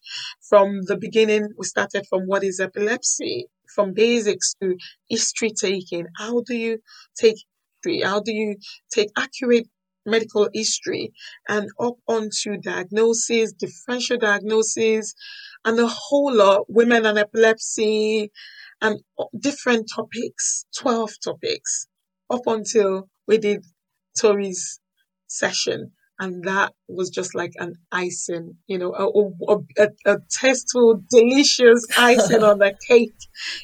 From 0.49 0.81
the 0.83 0.97
beginning, 0.97 1.49
we 1.57 1.65
started 1.65 2.05
from 2.09 2.21
what 2.27 2.43
is 2.43 2.59
epilepsy, 2.59 3.47
from 3.75 3.93
basics 3.93 4.53
to 4.61 4.77
history 5.09 5.51
taking. 5.51 6.05
How 6.17 6.41
do 6.45 6.55
you 6.55 6.79
take 7.17 7.35
history? 7.83 8.01
How 8.01 8.21
do 8.21 8.31
you 8.31 8.55
take 8.91 9.09
accurate 9.17 9.67
medical 10.05 10.49
history 10.53 11.13
and 11.47 11.69
up 11.79 11.95
onto 12.07 12.57
diagnosis, 12.57 13.53
differential 13.53 14.17
diagnosis, 14.17 15.13
and 15.65 15.79
a 15.79 15.87
whole 15.87 16.33
lot, 16.33 16.65
women 16.67 17.05
and 17.05 17.17
epilepsy, 17.17 18.31
and 18.83 18.99
different 19.39 19.89
topics, 19.95 20.65
12 20.77 21.11
topics 21.23 21.87
up 22.29 22.41
until 22.45 23.07
we 23.27 23.37
did 23.37 23.65
Tori's 24.19 24.79
session. 25.27 25.91
And 26.19 26.43
that 26.43 26.73
was 26.87 27.09
just 27.09 27.33
like 27.33 27.53
an 27.57 27.73
icing, 27.91 28.57
you 28.67 28.77
know, 28.77 28.93
a, 28.93 29.51
a, 29.51 29.83
a, 29.83 30.13
a 30.13 30.17
tasteful, 30.29 31.01
delicious 31.09 31.87
icing 31.97 32.43
on 32.43 32.59
the 32.59 32.73
cake, 32.87 33.15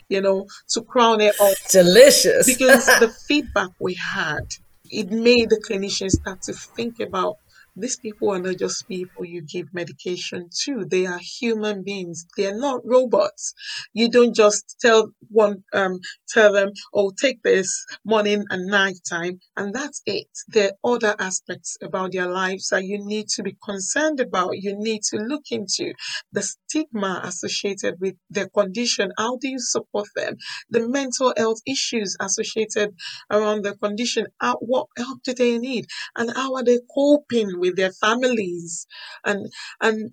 you 0.10 0.22
know, 0.22 0.48
to 0.70 0.82
crown 0.82 1.22
it 1.22 1.40
off. 1.40 1.56
Delicious. 1.70 2.46
because 2.48 2.86
the 3.00 3.14
feedback 3.28 3.70
we 3.80 3.94
had, 3.94 4.48
it 4.90 5.12
made 5.12 5.50
the 5.50 5.62
clinicians 5.70 6.12
start 6.12 6.42
to 6.44 6.54
think 6.54 7.00
about 7.00 7.36
these 7.82 7.98
people 8.00 8.32
are 8.32 8.40
not 8.40 8.58
just 8.58 8.88
people 8.88 9.26
you 9.26 9.42
give 9.44 9.68
medication 9.74 10.50
to. 10.64 10.86
They 10.86 11.06
are 11.06 11.20
human 11.40 11.84
beings. 11.84 12.26
They 12.38 12.48
are 12.48 12.58
not 12.58 12.82
robots. 12.86 13.54
You 13.94 14.10
don't 14.10 14.36
just 14.36 14.78
tell 14.82 15.12
one, 15.30 15.64
um, 15.74 16.00
tell 16.30 16.54
them, 16.54 16.72
oh, 16.94 17.12
take 17.20 17.42
this 17.44 17.86
morning 18.06 18.46
and 18.50 18.68
night 18.68 19.00
time, 19.10 19.40
and 19.58 19.74
that's 19.74 20.02
it. 20.06 20.28
There 20.48 20.72
are 20.84 20.96
other 20.96 21.16
aspects 21.20 21.78
about 21.82 22.12
their 22.14 22.28
lives 22.28 22.70
that 22.70 22.86
you 22.86 23.00
need 23.06 23.28
to 23.30 23.44
be 23.44 23.58
concerned 23.64 24.20
about. 24.20 24.58
You 24.58 24.76
need 24.78 25.02
to 25.12 25.18
look 25.18 25.44
into 25.52 25.94
the 26.32 26.44
stigma 26.44 27.22
associated 27.24 27.96
with 28.00 28.16
their 28.30 28.50
condition. 28.50 29.12
How 29.18 29.38
do 29.38 29.50
you 29.50 29.60
support 29.60 30.08
them? 30.16 30.38
The 30.70 30.88
mental 30.88 31.34
health 31.38 31.60
issues 31.68 32.16
associated 32.20 32.92
around 33.32 33.64
the 33.64 33.76
condition. 33.76 34.28
How, 34.40 34.58
what 34.62 34.88
help 34.98 35.20
do 35.24 35.34
they 35.34 35.58
need? 35.58 35.86
And 36.16 36.32
how 36.36 36.56
are 36.56 36.64
they 36.64 36.80
coping 36.94 37.60
with 37.60 37.69
their 37.74 37.92
families? 37.92 38.88
And, 39.26 39.48
and 39.82 40.12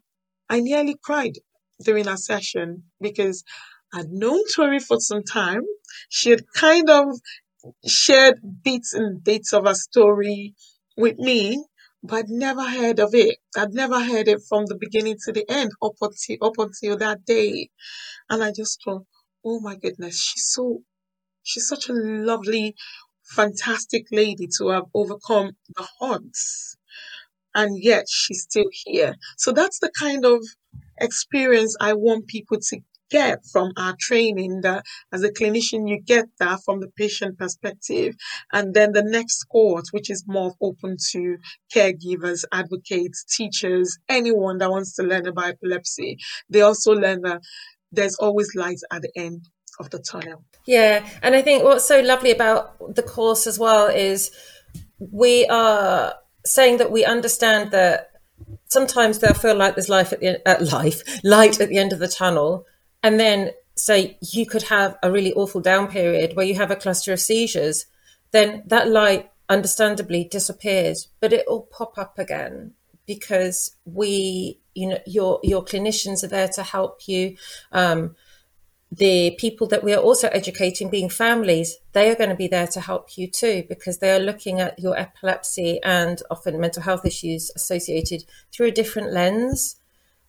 I 0.49 0.61
nearly 0.61 0.97
cried 1.03 1.35
during 1.85 2.09
our 2.09 2.17
session 2.17 2.85
because 3.01 3.45
I'd 3.93 4.11
known 4.11 4.43
Tori 4.55 4.79
for 4.81 5.01
some 5.01 5.23
time. 5.23 5.63
She 6.09 6.31
had 6.31 6.45
kind 6.55 6.91
of 6.91 7.19
shared 7.87 8.41
bits 8.65 8.95
and 8.95 9.23
bits 9.23 9.53
of 9.53 9.67
her 9.67 9.75
story 9.75 10.55
with 10.97 11.19
me, 11.19 11.65
but 12.03 12.17
I'd 12.17 12.29
never 12.29 12.65
heard 12.69 13.01
of 13.01 13.15
it. 13.15 13.39
I'd 13.57 13.75
never 13.75 14.01
heard 14.05 14.29
it 14.29 14.41
from 14.49 14.67
the 14.67 14.77
beginning 14.77 15.17
to 15.25 15.33
the 15.33 15.45
end 15.51 15.73
up 15.83 15.95
until, 16.01 16.37
up 16.43 16.55
until 16.59 16.97
that 16.99 17.25
day. 17.25 17.71
And 18.31 18.43
I 18.43 18.53
just 18.53 18.81
thought, 18.85 19.05
oh 19.45 19.61
my 19.61 19.77
goodness, 19.77 20.21
she's 20.21 20.47
so, 20.49 20.83
she's 21.43 21.69
such 21.69 21.89
a 21.89 21.93
lovely, 21.95 22.75
fantastic 23.25 24.07
lady 24.13 24.49
to 24.59 24.69
have 24.71 24.85
overcome 24.95 25.53
the 25.77 25.87
odds. 26.01 26.77
And 27.57 27.83
yet 27.83 28.05
she's 28.09 28.43
still 28.43 28.69
here. 28.71 29.17
So 29.37 29.51
that's 29.51 29.81
the 29.81 29.91
kind 29.99 30.25
of 30.25 30.45
experience 31.01 31.77
I 31.81 31.95
want 31.95 32.29
people 32.29 32.59
to 32.61 32.81
get 33.11 33.41
from 33.53 33.73
our 33.77 33.95
training 34.01 34.61
that 34.63 34.85
as 35.13 35.23
a 35.23 35.31
clinician 35.31 35.89
you 35.89 36.01
get 36.01 36.27
that 36.39 36.59
from 36.65 36.81
the 36.81 36.89
patient 36.97 37.39
perspective 37.39 38.15
and 38.53 38.75
then 38.75 38.93
the 38.93 39.03
next 39.03 39.45
cohort 39.45 39.85
which 39.93 40.11
is 40.11 40.25
more 40.27 40.53
open 40.61 40.97
to 41.13 41.37
caregivers 41.73 42.45
advocates 42.53 43.25
teachers 43.25 43.97
anyone 44.09 44.59
that 44.59 44.71
wants 44.71 44.95
to 44.95 45.03
learn 45.03 45.27
about 45.27 45.51
epilepsy 45.51 46.19
they 46.51 46.63
also 46.63 46.93
learn 46.93 47.23
that 47.23 47.41
there's 47.93 48.17
always 48.17 48.49
light 48.57 48.81
at 48.91 49.03
the 49.03 49.13
end 49.17 49.49
of 49.79 49.89
the 49.91 49.99
tunnel 49.99 50.43
yeah 50.67 51.07
and 51.23 51.35
i 51.35 51.43
think 51.43 51.63
what's 51.63 51.87
so 51.87 52.01
lovely 52.01 52.33
about 52.33 52.95
the 52.95 53.03
course 53.03 53.47
as 53.47 53.59
well 53.59 53.87
is 53.87 54.33
we 54.99 55.47
are 55.47 56.15
saying 56.47 56.79
that 56.79 56.91
we 56.91 57.05
understand 57.05 57.71
that 57.71 58.11
sometimes 58.69 59.19
they'll 59.19 59.35
feel 59.35 59.57
like 59.57 59.75
there's 59.75 59.89
life 59.89 60.13
at 60.13 60.21
the 60.21 60.41
uh, 60.49 60.65
life 60.73 61.03
light 61.25 61.61
at 61.61 61.69
the 61.69 61.79
end 61.79 61.93
of 61.93 61.99
the 61.99 62.09
tunnel 62.09 62.67
and 63.03 63.21
then 63.21 63.51
say 63.77 64.19
you 64.21 64.47
could 64.47 64.65
have 64.65 64.97
a 65.03 65.13
really 65.13 65.33
awful 65.35 65.61
down 65.61 65.87
period 65.89 66.35
where 66.35 66.47
you 66.47 66.55
have 66.55 66.71
a 66.71 66.77
cluster 66.77 67.13
of 67.13 67.21
seizures, 67.21 67.87
then 68.33 68.63
that 68.67 68.89
light 68.89 69.31
understandably 69.49 70.25
disappears, 70.25 71.09
but 71.21 71.33
it 71.33 71.45
will 71.47 71.63
pop 71.63 71.97
up 71.99 72.19
again 72.19 72.73
because 73.07 73.77
we, 73.85 74.59
you 74.75 74.89
know, 74.89 74.99
your 75.07 75.39
your 75.43 75.65
clinicians 75.65 76.25
are 76.25 76.29
there 76.29 76.49
to 76.49 76.63
help 76.63 77.07
you. 77.07 77.37
Um, 77.71 78.17
the 78.93 79.35
people 79.39 79.67
that 79.67 79.83
we 79.83 79.93
are 79.93 80.01
also 80.01 80.29
educating, 80.29 80.89
being 80.89 81.09
families, 81.09 81.77
they 81.93 82.09
are 82.09 82.15
going 82.15 82.31
to 82.31 82.37
be 82.37 82.47
there 82.47 82.69
to 82.69 82.81
help 82.81 83.17
you 83.19 83.29
too 83.29 83.65
because 83.69 83.99
they 83.99 84.15
are 84.15 84.21
looking 84.21 84.61
at 84.61 84.79
your 84.79 84.97
epilepsy 84.97 85.81
and 85.83 86.23
often 86.31 86.61
mental 86.61 86.83
health 86.83 87.05
issues 87.05 87.51
associated 87.57 88.25
through 88.53 88.67
a 88.67 88.71
different 88.71 89.13
lens. 89.13 89.77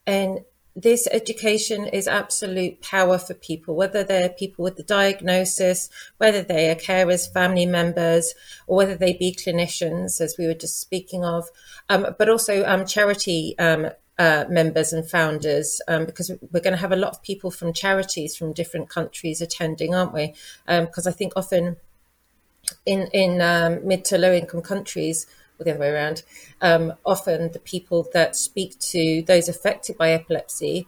And 0.08 0.40
this 0.76 1.08
education 1.12 1.86
is 1.88 2.08
absolute 2.08 2.82
power 2.82 3.18
for 3.18 3.34
people, 3.34 3.76
whether 3.76 4.04
they're 4.04 4.30
people 4.30 4.64
with 4.64 4.76
the 4.76 4.84
diagnosis, 4.84 5.90
whether 6.18 6.44
they 6.44 6.70
are 6.70 6.76
carers, 6.76 7.32
family 7.32 7.66
members, 7.66 8.34
or 8.68 8.78
whether 8.78 8.96
they 8.96 9.14
be 9.14 9.34
clinicians, 9.34 10.22
as 10.22 10.36
we 10.38 10.46
were 10.46 10.54
just 10.54 10.80
speaking 10.80 11.26
of, 11.26 11.50
um, 11.90 12.08
but 12.18 12.30
also 12.30 12.64
um, 12.66 12.86
charity 12.86 13.58
um, 13.58 13.90
uh, 14.20 14.46
members 14.50 14.94
and 14.94 15.10
founders, 15.10 15.82
um, 15.88 16.06
because 16.06 16.32
we're 16.52 16.60
going 16.60 16.74
to 16.74 16.82
have 16.82 16.92
a 16.92 16.96
lot 16.96 17.12
of 17.12 17.22
people 17.22 17.52
from 17.52 17.74
charities 17.74 18.36
from 18.36 18.54
different 18.54 18.90
countries 18.90 19.42
attending, 19.42 19.94
aren't 19.94 20.14
we? 20.14 20.34
Because 20.66 21.08
um, 21.08 21.12
I 21.12 21.16
think 21.16 21.34
often 21.36 21.78
in 22.86 23.08
in 23.14 23.42
um, 23.42 23.88
mid 23.88 24.06
to 24.06 24.18
low 24.18 24.34
income 24.34 24.62
countries, 24.62 25.28
or 25.60 25.64
the 25.64 25.72
other 25.72 25.80
way 25.80 25.90
around, 25.90 26.24
um, 26.62 26.94
often 27.06 27.52
the 27.52 27.60
people 27.60 28.08
that 28.14 28.36
speak 28.36 28.80
to 28.80 29.24
those 29.28 29.48
affected 29.48 29.98
by 29.98 30.12
epilepsy 30.12 30.88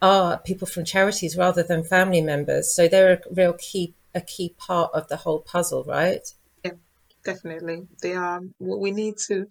are 0.00 0.38
people 0.38 0.66
from 0.66 0.84
charities 0.84 1.36
rather 1.36 1.62
than 1.62 1.82
family 1.82 2.20
members. 2.20 2.72
So 2.72 2.86
they're 2.86 3.14
a 3.14 3.20
real 3.34 3.54
key 3.54 3.94
a 4.14 4.20
key 4.20 4.54
part 4.58 4.90
of 4.94 5.08
the 5.08 5.16
whole 5.16 5.40
puzzle, 5.40 5.84
right? 5.84 6.26
Yeah, 6.64 6.72
definitely. 7.24 7.86
They 8.02 8.14
are. 8.14 8.40
We 8.58 8.90
need 8.90 9.16
to 9.28 9.46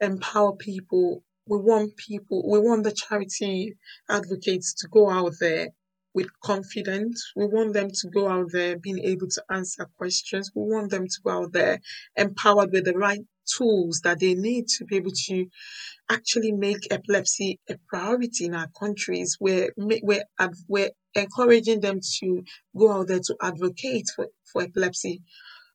empower 0.00 0.52
people. 0.56 1.22
We 1.46 1.58
want 1.58 1.96
people. 1.96 2.42
We 2.50 2.58
want 2.58 2.84
the 2.84 2.92
charity 2.92 3.74
advocates 4.08 4.74
to 4.80 4.88
go 4.88 5.10
out 5.10 5.34
there 5.40 5.68
with 6.14 6.28
confidence. 6.42 7.32
We 7.36 7.46
want 7.46 7.74
them 7.74 7.90
to 7.90 8.08
go 8.08 8.28
out 8.28 8.52
there 8.52 8.78
being 8.78 9.00
able 9.00 9.28
to 9.28 9.42
answer 9.50 9.86
questions. 9.98 10.50
We 10.54 10.62
want 10.62 10.90
them 10.90 11.06
to 11.06 11.20
go 11.22 11.30
out 11.30 11.52
there 11.52 11.80
empowered 12.16 12.72
with 12.72 12.84
the 12.84 12.94
right 12.94 13.20
tools 13.58 14.00
that 14.04 14.20
they 14.20 14.34
need 14.34 14.68
to 14.68 14.84
be 14.86 14.96
able 14.96 15.10
to 15.26 15.46
actually 16.10 16.52
make 16.52 16.90
epilepsy 16.90 17.60
a 17.68 17.76
priority 17.88 18.46
in 18.46 18.54
our 18.54 18.68
countries. 18.78 19.36
We're, 19.40 19.70
we're, 19.76 20.24
we're 20.68 20.90
encouraging 21.14 21.80
them 21.80 22.00
to 22.20 22.42
go 22.76 22.92
out 22.92 23.08
there 23.08 23.20
to 23.20 23.36
advocate 23.42 24.06
for, 24.14 24.28
for 24.50 24.62
epilepsy, 24.62 25.22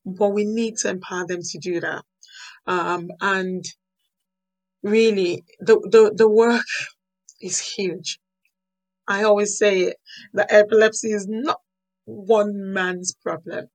but 0.05 0.29
we 0.29 0.45
need 0.45 0.77
to 0.77 0.89
empower 0.89 1.27
them 1.27 1.41
to 1.43 1.57
do 1.59 1.79
that. 1.81 2.03
Um, 2.65 3.09
and 3.21 3.65
really, 4.83 5.43
the, 5.59 5.75
the, 5.91 6.13
the 6.15 6.29
work 6.29 6.65
is 7.41 7.59
huge. 7.59 8.19
I 9.07 9.23
always 9.23 9.57
say 9.57 9.93
that 10.33 10.51
epilepsy 10.51 11.11
is 11.11 11.27
not 11.27 11.59
one 12.05 12.73
man's 12.73 13.13
problem. 13.23 13.67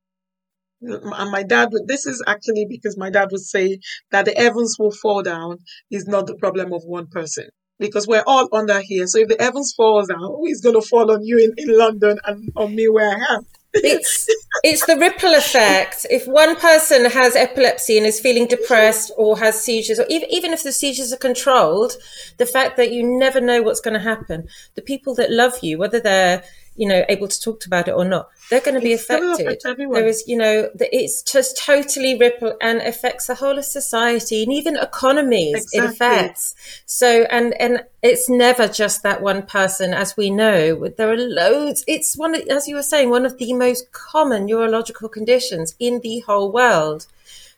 And 0.83 1.31
my 1.31 1.43
dad 1.43 1.71
would, 1.73 1.89
this 1.89 2.07
is 2.07 2.23
actually 2.27 2.67
because 2.69 2.97
my 2.99 3.11
dad 3.11 3.29
would 3.33 3.41
say 3.41 3.79
that 4.13 4.27
the 4.27 4.35
heavens 4.37 4.77
will 4.79 4.91
fall 4.93 5.23
down 5.23 5.59
is 5.91 6.07
not 6.07 6.27
the 6.27 6.37
problem 6.37 6.73
of 6.73 6.83
one 6.85 7.07
person. 7.09 7.49
because 7.79 8.07
we're 8.07 8.25
all 8.27 8.49
under 8.53 8.81
here. 8.81 9.07
So 9.07 9.19
if 9.19 9.29
the 9.29 9.37
heavens 9.41 9.75
falls 9.77 10.09
down, 10.09 10.37
it's 10.45 10.61
going 10.61 10.81
to 10.81 10.87
fall 10.87 11.11
on 11.11 11.25
you 11.25 11.39
in, 11.39 11.53
in 11.57 11.77
London 11.77 12.19
and 12.25 12.51
on 12.57 12.75
me 12.75 12.89
where 12.89 13.11
I 13.11 13.35
am. 13.35 13.47
It's 13.75 14.29
it's 14.63 14.87
the 14.87 14.97
ripple 14.97 15.35
effect. 15.35 16.07
If 16.11 16.27
one 16.27 16.57
person 16.57 17.05
has 17.07 17.37
epilepsy 17.37 17.99
and 17.99 18.07
is 18.07 18.21
feeling 18.21 18.47
depressed 18.47 19.11
or 19.17 19.39
has 19.39 19.61
seizures, 19.61 19.99
or 19.99 20.07
even, 20.09 20.31
even 20.31 20.53
if 20.53 20.63
the 20.63 20.73
seizures 20.73 21.13
are 21.13 21.19
controlled, 21.19 21.97
the 22.39 22.47
fact 22.47 22.77
that 22.77 22.93
you 22.93 23.03
never 23.03 23.41
know 23.41 23.63
what's 23.63 23.81
going 23.81 23.95
to 23.95 24.01
happen. 24.01 24.49
The 24.75 24.83
people 24.83 25.15
that 25.17 25.31
love 25.31 25.59
you, 25.63 25.79
whether 25.79 26.01
they're 26.01 26.45
you 26.77 26.89
know, 26.89 27.05
able 27.09 27.29
to 27.29 27.41
talk 27.41 27.65
about 27.67 27.87
it 27.89 27.93
or 27.93 28.05
not, 28.05 28.29
they're 28.51 28.61
going 28.61 28.75
to 28.75 28.81
be 28.81 28.93
It's 28.93 29.05
affected. 29.05 29.61
There 29.63 30.07
is, 30.07 30.25
you 30.27 30.37
know, 30.37 30.71
it's 30.81 31.23
just 31.23 31.57
totally 31.57 32.19
ripple 32.19 32.57
and 32.61 32.81
affects 32.81 33.29
the 33.29 33.37
whole 33.37 33.59
of 33.59 33.65
society 33.65 34.43
and 34.43 34.53
even 34.53 34.77
economies. 34.77 35.69
It 35.73 35.85
affects. 35.85 36.55
So, 36.87 37.27
and 37.31 37.55
and 37.61 37.85
it's 38.03 38.29
never 38.29 38.67
just 38.67 39.03
that 39.03 39.23
one 39.23 39.43
person, 39.47 39.95
as 39.95 40.17
we 40.17 40.31
know. 40.31 40.89
There 40.89 41.11
are 41.11 41.17
loads. 41.17 41.85
It's 41.87 42.17
one, 42.17 42.35
of, 42.35 42.43
as 42.49 42.67
you 42.67 42.75
were 42.75 42.83
saying, 42.83 43.11
one 43.11 43.25
of 43.25 43.39
the 43.39 43.53
most 43.53 43.93
common 43.93 44.47
neurological 44.47 45.09
conditions 45.09 45.75
in 45.79 46.01
the 46.01 46.21
whole 46.21 46.51
world. 46.51 47.07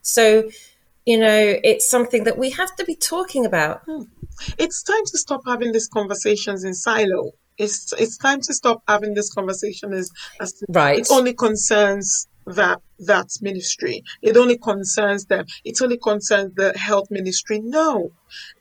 So, 0.03 0.51
you 1.05 1.19
know, 1.19 1.59
it's 1.65 1.89
something 1.89 2.25
that 2.25 2.39
we 2.39 2.51
have 2.51 2.77
to 2.77 2.85
be 2.85 2.95
talking 2.95 3.47
about. 3.47 3.83
Hmm. 3.87 4.03
It's 4.59 4.83
time 4.83 5.05
to 5.07 5.19
stop 5.19 5.41
having 5.47 5.73
these 5.73 5.89
conversations 5.89 6.65
in 6.65 6.75
silo. 6.75 7.33
It's 7.59 7.93
it's 7.99 8.19
time 8.19 8.41
to 8.43 8.55
stop 8.55 8.83
having 8.89 9.15
this 9.15 9.33
conversation 9.33 9.93
as, 9.93 10.11
as 10.41 10.55
Right. 10.69 10.99
it 10.99 11.09
only 11.11 11.35
concerns 11.35 12.29
that 12.47 12.81
that 13.01 13.29
ministry. 13.43 14.03
It 14.23 14.37
only 14.37 14.57
concerns 14.59 15.27
them. 15.27 15.47
It 15.65 15.81
only 15.83 15.99
concerns 15.99 16.55
the 16.55 16.73
health 16.79 17.09
ministry. 17.11 17.61
No. 17.63 18.11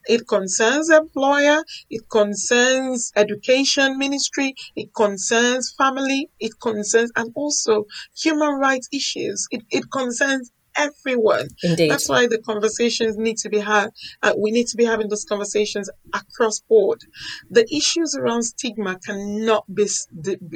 It 0.07 0.27
concerns 0.27 0.89
employer, 0.89 1.63
it 1.89 2.09
concerns 2.09 3.11
education 3.15 3.97
ministry, 3.97 4.53
it 4.75 4.93
concerns 4.95 5.73
family, 5.77 6.29
it 6.39 6.53
concerns 6.61 7.11
and 7.15 7.31
also 7.35 7.85
human 8.17 8.55
rights 8.55 8.87
issues. 8.91 9.47
It 9.51 9.63
it 9.71 9.85
concerns 9.91 10.51
everyone. 10.75 11.47
Indeed. 11.63 11.91
That's 11.91 12.09
why 12.09 12.27
the 12.27 12.39
conversations 12.39 13.17
need 13.17 13.37
to 13.37 13.49
be 13.49 13.59
had. 13.59 13.89
Uh, 14.21 14.33
we 14.37 14.51
need 14.51 14.67
to 14.67 14.77
be 14.77 14.85
having 14.85 15.09
those 15.09 15.25
conversations 15.25 15.89
across 16.13 16.59
board. 16.59 17.01
The 17.49 17.65
issues 17.73 18.15
around 18.15 18.43
stigma 18.43 18.99
cannot 18.99 19.65
be 19.73 19.87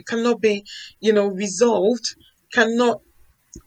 cannot 0.08 0.42
be, 0.42 0.66
you 1.00 1.14
know, 1.14 1.28
resolved. 1.28 2.16
Cannot 2.54 3.02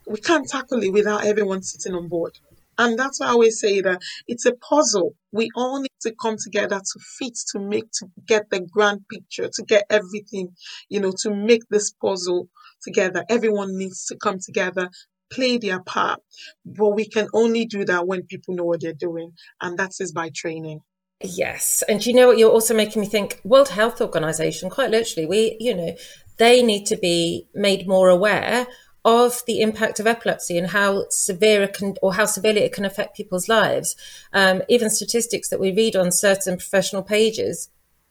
we 0.07 0.19
can't 0.19 0.47
tackle 0.47 0.81
it 0.83 0.93
without 0.93 1.25
everyone 1.25 1.61
sitting 1.61 1.95
on 1.95 2.07
board. 2.07 2.37
And 2.77 2.97
that's 2.97 3.19
why 3.19 3.27
I 3.27 3.31
always 3.31 3.59
say 3.59 3.81
that 3.81 4.01
it's 4.27 4.45
a 4.45 4.53
puzzle. 4.55 5.13
We 5.31 5.49
all 5.55 5.79
need 5.79 5.91
to 6.01 6.13
come 6.19 6.37
together 6.43 6.79
to 6.79 6.99
fit, 7.19 7.37
to 7.51 7.59
make, 7.59 7.91
to 7.99 8.07
get 8.25 8.49
the 8.49 8.61
grand 8.61 9.01
picture, 9.09 9.47
to 9.47 9.63
get 9.63 9.85
everything, 9.89 10.55
you 10.89 10.99
know, 10.99 11.13
to 11.21 11.33
make 11.33 11.61
this 11.69 11.91
puzzle 11.91 12.49
together. 12.83 13.25
Everyone 13.29 13.77
needs 13.77 14.05
to 14.07 14.17
come 14.17 14.39
together, 14.43 14.89
play 15.33 15.57
their 15.57 15.81
part. 15.81 16.19
But 16.65 16.89
we 16.89 17.05
can 17.05 17.27
only 17.33 17.65
do 17.65 17.85
that 17.85 18.07
when 18.07 18.23
people 18.23 18.55
know 18.55 18.65
what 18.65 18.81
they're 18.81 18.93
doing. 18.93 19.33
And 19.61 19.77
that 19.79 19.91
is 19.99 20.11
by 20.11 20.29
training. 20.29 20.79
Yes. 21.21 21.83
And 21.87 22.05
you 22.05 22.13
know 22.13 22.27
what? 22.27 22.37
You're 22.37 22.51
also 22.51 22.75
making 22.75 23.01
me 23.01 23.07
think 23.07 23.39
World 23.43 23.69
Health 23.69 24.01
Organization, 24.01 24.69
quite 24.69 24.91
literally, 24.91 25.25
we, 25.25 25.57
you 25.59 25.73
know, 25.73 25.95
they 26.37 26.61
need 26.61 26.85
to 26.87 26.97
be 26.97 27.47
made 27.53 27.87
more 27.87 28.09
aware 28.09 28.67
of 29.05 29.41
the 29.47 29.61
impact 29.61 29.99
of 29.99 30.07
epilepsy 30.07 30.57
and 30.57 30.67
how 30.67 31.05
severe 31.09 31.63
it 31.63 31.73
can, 31.73 31.95
or 32.01 32.13
how 32.13 32.25
severely 32.25 32.61
it 32.61 32.73
can 32.73 32.85
affect 32.85 33.15
people's 33.15 33.49
lives. 33.49 33.95
Um, 34.31 34.61
even 34.69 34.89
statistics 34.89 35.49
that 35.49 35.59
we 35.59 35.73
read 35.73 35.95
on 35.95 36.11
certain 36.11 36.57
professional 36.57 37.03
pages, 37.03 37.69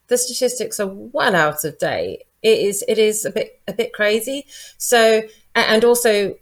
the 0.09 0.19
statistics 0.19 0.81
are 0.81 0.91
well 0.91 1.35
out 1.35 1.65
of 1.65 1.79
date. 1.79 2.25
It 2.43 2.59
is, 2.59 2.85
it 2.89 2.99
is 2.99 3.25
a 3.25 3.31
bit, 3.31 3.61
a 3.67 3.73
bit 3.73 3.93
crazy. 3.93 4.47
So, 4.77 5.23
and 5.55 5.85
also 5.85 6.37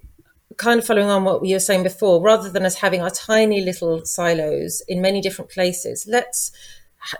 kind 0.61 0.79
of 0.79 0.87
following 0.87 1.09
on 1.09 1.25
what 1.25 1.45
you 1.45 1.57
were 1.57 1.61
saying 1.61 1.83
before, 1.83 2.23
rather 2.23 2.51
than 2.51 2.67
us 2.67 2.77
having 2.77 3.01
our 3.01 3.11
tiny 3.11 3.63
little 3.63 4.05
silos 4.05 4.83
in 4.87 5.01
many 5.01 5.23
different 5.23 5.51
places, 5.51 6.07
let's 6.07 6.53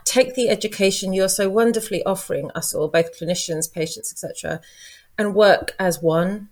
take 0.05 0.35
the 0.35 0.47
education 0.47 1.11
you're 1.11 1.27
so 1.27 1.49
wonderfully 1.49 2.03
offering 2.05 2.51
us 2.51 2.73
all, 2.73 2.87
both 2.87 3.19
clinicians, 3.19 3.71
patients, 3.71 4.13
etc., 4.13 4.61
and 5.17 5.33
work 5.33 5.75
as 5.79 6.01
one. 6.01 6.49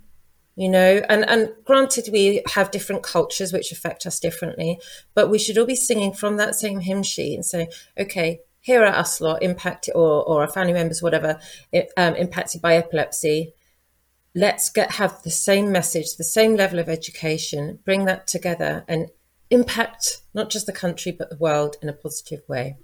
You 0.56 0.68
know, 0.68 1.02
and 1.08 1.30
and 1.30 1.54
granted, 1.64 2.10
we 2.12 2.42
have 2.56 2.72
different 2.72 3.04
cultures 3.04 3.54
which 3.54 3.72
affect 3.72 4.06
us 4.06 4.20
differently, 4.20 4.80
but 5.14 5.30
we 5.30 5.40
should 5.40 5.58
all 5.58 5.66
be 5.66 5.76
singing 5.76 6.12
from 6.12 6.36
that 6.36 6.56
same 6.56 6.82
hymn 6.82 7.04
sheet 7.04 7.36
and 7.36 7.46
saying, 7.46 7.70
okay, 7.98 8.42
here 8.60 8.84
are 8.84 8.88
us 8.88 9.22
lot 9.22 9.44
impacted, 9.44 9.94
or 9.96 10.24
or 10.24 10.42
our 10.42 10.50
family 10.50 10.74
members, 10.74 11.02
whatever, 11.04 11.40
um, 11.96 12.16
impacted 12.16 12.62
by 12.62 12.76
epilepsy 12.76 13.54
let's 14.40 14.70
get 14.70 14.92
have 14.92 15.22
the 15.24 15.30
same 15.30 15.70
message 15.70 16.16
the 16.16 16.24
same 16.24 16.56
level 16.56 16.80
of 16.80 16.88
education 16.88 17.78
bring 17.84 18.06
that 18.06 18.26
together 18.26 18.86
and 18.88 19.10
impact 19.50 20.22
not 20.34 20.50
just 20.50 20.66
the 20.66 20.72
country 20.72 21.12
but 21.12 21.30
the 21.30 21.38
world 21.38 21.76
in 21.82 21.90
a 21.90 21.94
positive 21.94 22.42
way 22.48 22.78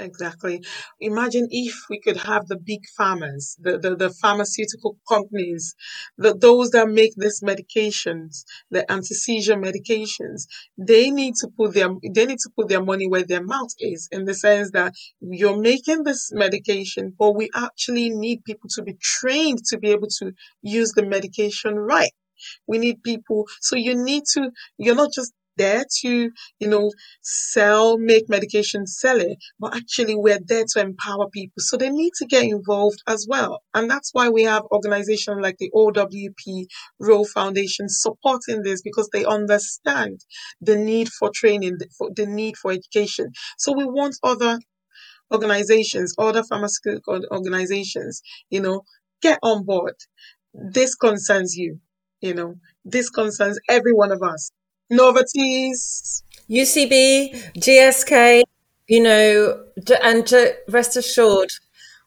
Exactly. 0.00 0.62
Imagine 1.00 1.48
if 1.50 1.74
we 1.90 1.98
could 2.00 2.16
have 2.18 2.46
the 2.46 2.56
big 2.56 2.82
farmers, 2.96 3.56
the, 3.60 3.78
the, 3.78 3.96
the 3.96 4.10
pharmaceutical 4.10 4.96
companies, 5.10 5.74
the, 6.16 6.34
those 6.36 6.70
that 6.70 6.88
make 6.88 7.14
these 7.16 7.40
medications, 7.42 8.44
the 8.70 8.88
anti-seizure 8.90 9.56
medications, 9.56 10.46
they 10.78 11.10
need 11.10 11.34
to 11.40 11.48
put 11.48 11.74
their, 11.74 11.88
they 12.14 12.26
need 12.26 12.38
to 12.38 12.50
put 12.56 12.68
their 12.68 12.82
money 12.84 13.08
where 13.08 13.24
their 13.24 13.42
mouth 13.42 13.72
is 13.80 14.08
in 14.12 14.24
the 14.24 14.34
sense 14.34 14.70
that 14.70 14.94
you're 15.20 15.60
making 15.60 16.04
this 16.04 16.30
medication, 16.32 17.12
but 17.18 17.32
we 17.34 17.50
actually 17.56 18.08
need 18.10 18.44
people 18.44 18.70
to 18.76 18.82
be 18.82 18.96
trained 19.02 19.58
to 19.64 19.78
be 19.78 19.90
able 19.90 20.08
to 20.20 20.32
use 20.62 20.92
the 20.92 21.04
medication 21.04 21.74
right. 21.74 22.12
We 22.68 22.78
need 22.78 23.02
people. 23.02 23.46
So 23.60 23.76
you 23.76 23.94
need 23.96 24.24
to, 24.34 24.50
you're 24.78 24.94
not 24.94 25.10
just 25.12 25.32
there 25.58 25.84
to, 26.00 26.30
you 26.60 26.68
know, 26.68 26.90
sell, 27.22 27.98
make 27.98 28.28
medication, 28.28 28.86
sell 28.86 29.20
it, 29.20 29.38
but 29.60 29.76
actually 29.76 30.14
we're 30.16 30.40
there 30.46 30.64
to 30.72 30.80
empower 30.80 31.28
people. 31.30 31.56
So 31.58 31.76
they 31.76 31.90
need 31.90 32.12
to 32.18 32.26
get 32.26 32.44
involved 32.44 33.02
as 33.06 33.26
well. 33.28 33.62
And 33.74 33.90
that's 33.90 34.10
why 34.14 34.30
we 34.30 34.44
have 34.44 34.62
organizations 34.72 35.38
like 35.42 35.58
the 35.58 35.70
OWP 35.74 36.66
Row 37.00 37.24
Foundation 37.24 37.86
supporting 37.88 38.62
this 38.62 38.82
because 38.82 39.10
they 39.12 39.24
understand 39.24 40.20
the 40.60 40.76
need 40.76 41.08
for 41.10 41.30
training, 41.34 41.78
the, 41.78 42.26
need 42.26 42.56
for 42.56 42.72
education. 42.72 43.32
So 43.58 43.72
we 43.72 43.84
want 43.84 44.16
other 44.22 44.58
organizations, 45.32 46.14
other 46.18 46.42
pharmaceutical 46.44 47.20
organizations, 47.30 48.22
you 48.50 48.60
know, 48.60 48.82
get 49.22 49.38
on 49.42 49.64
board. 49.64 49.94
This 50.54 50.94
concerns 50.94 51.56
you, 51.56 51.80
you 52.20 52.34
know, 52.34 52.54
this 52.84 53.10
concerns 53.10 53.58
every 53.68 53.92
one 53.92 54.12
of 54.12 54.22
us. 54.22 54.50
Novartis, 54.90 56.22
ucb 56.50 57.52
gsk 57.58 58.42
you 58.86 59.02
know 59.02 59.62
and 60.02 60.26
to 60.26 60.56
rest 60.68 60.96
assured 60.96 61.50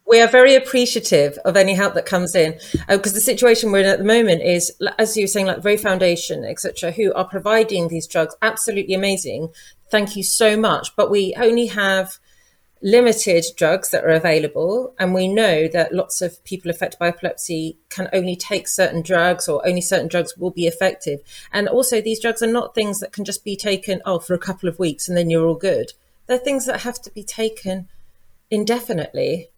we 0.04 0.20
are 0.20 0.26
very 0.26 0.56
appreciative 0.56 1.38
of 1.44 1.56
any 1.56 1.74
help 1.74 1.94
that 1.94 2.06
comes 2.06 2.34
in. 2.34 2.58
Uh, 2.88 2.96
because 2.96 3.12
the 3.12 3.20
situation 3.20 3.70
we're 3.70 3.78
in 3.78 3.86
at 3.86 3.98
the 3.98 4.04
moment 4.04 4.42
is 4.42 4.72
as 4.98 5.16
you 5.16 5.22
were 5.22 5.28
saying 5.28 5.46
like 5.46 5.64
Ray 5.64 5.76
Foundation 5.76 6.44
etc 6.44 6.90
who 6.90 7.12
are 7.14 7.24
providing 7.24 7.88
these 7.88 8.06
drugs. 8.08 8.34
Absolutely 8.42 8.94
amazing. 8.94 9.50
Thank 9.90 10.16
you 10.16 10.24
so 10.24 10.56
much. 10.56 10.94
But 10.96 11.10
we 11.10 11.34
only 11.36 11.66
have 11.66 12.18
limited 12.82 13.44
drugs 13.56 13.90
that 13.90 14.04
are 14.04 14.08
available 14.08 14.92
and 14.98 15.14
we 15.14 15.28
know 15.28 15.68
that 15.68 15.94
lots 15.94 16.20
of 16.20 16.42
people 16.44 16.70
affected 16.70 16.98
by 16.98 17.08
epilepsy 17.08 17.78
can 17.88 18.08
only 18.12 18.34
take 18.34 18.66
certain 18.66 19.02
drugs 19.02 19.48
or 19.48 19.66
only 19.66 19.80
certain 19.80 20.08
drugs 20.08 20.36
will 20.36 20.50
be 20.50 20.66
effective. 20.66 21.20
And 21.52 21.68
also 21.68 22.00
these 22.00 22.20
drugs 22.20 22.42
are 22.42 22.52
not 22.52 22.74
things 22.74 22.98
that 23.00 23.12
can 23.12 23.24
just 23.24 23.44
be 23.44 23.56
taken 23.56 24.02
oh 24.04 24.18
for 24.18 24.34
a 24.34 24.38
couple 24.38 24.68
of 24.68 24.80
weeks 24.80 25.08
and 25.08 25.16
then 25.16 25.30
you're 25.30 25.46
all 25.46 25.54
good. 25.54 25.92
They're 26.26 26.38
things 26.38 26.66
that 26.66 26.80
have 26.80 27.00
to 27.02 27.10
be 27.10 27.22
taken 27.22 27.88
indefinitely. 28.50 29.50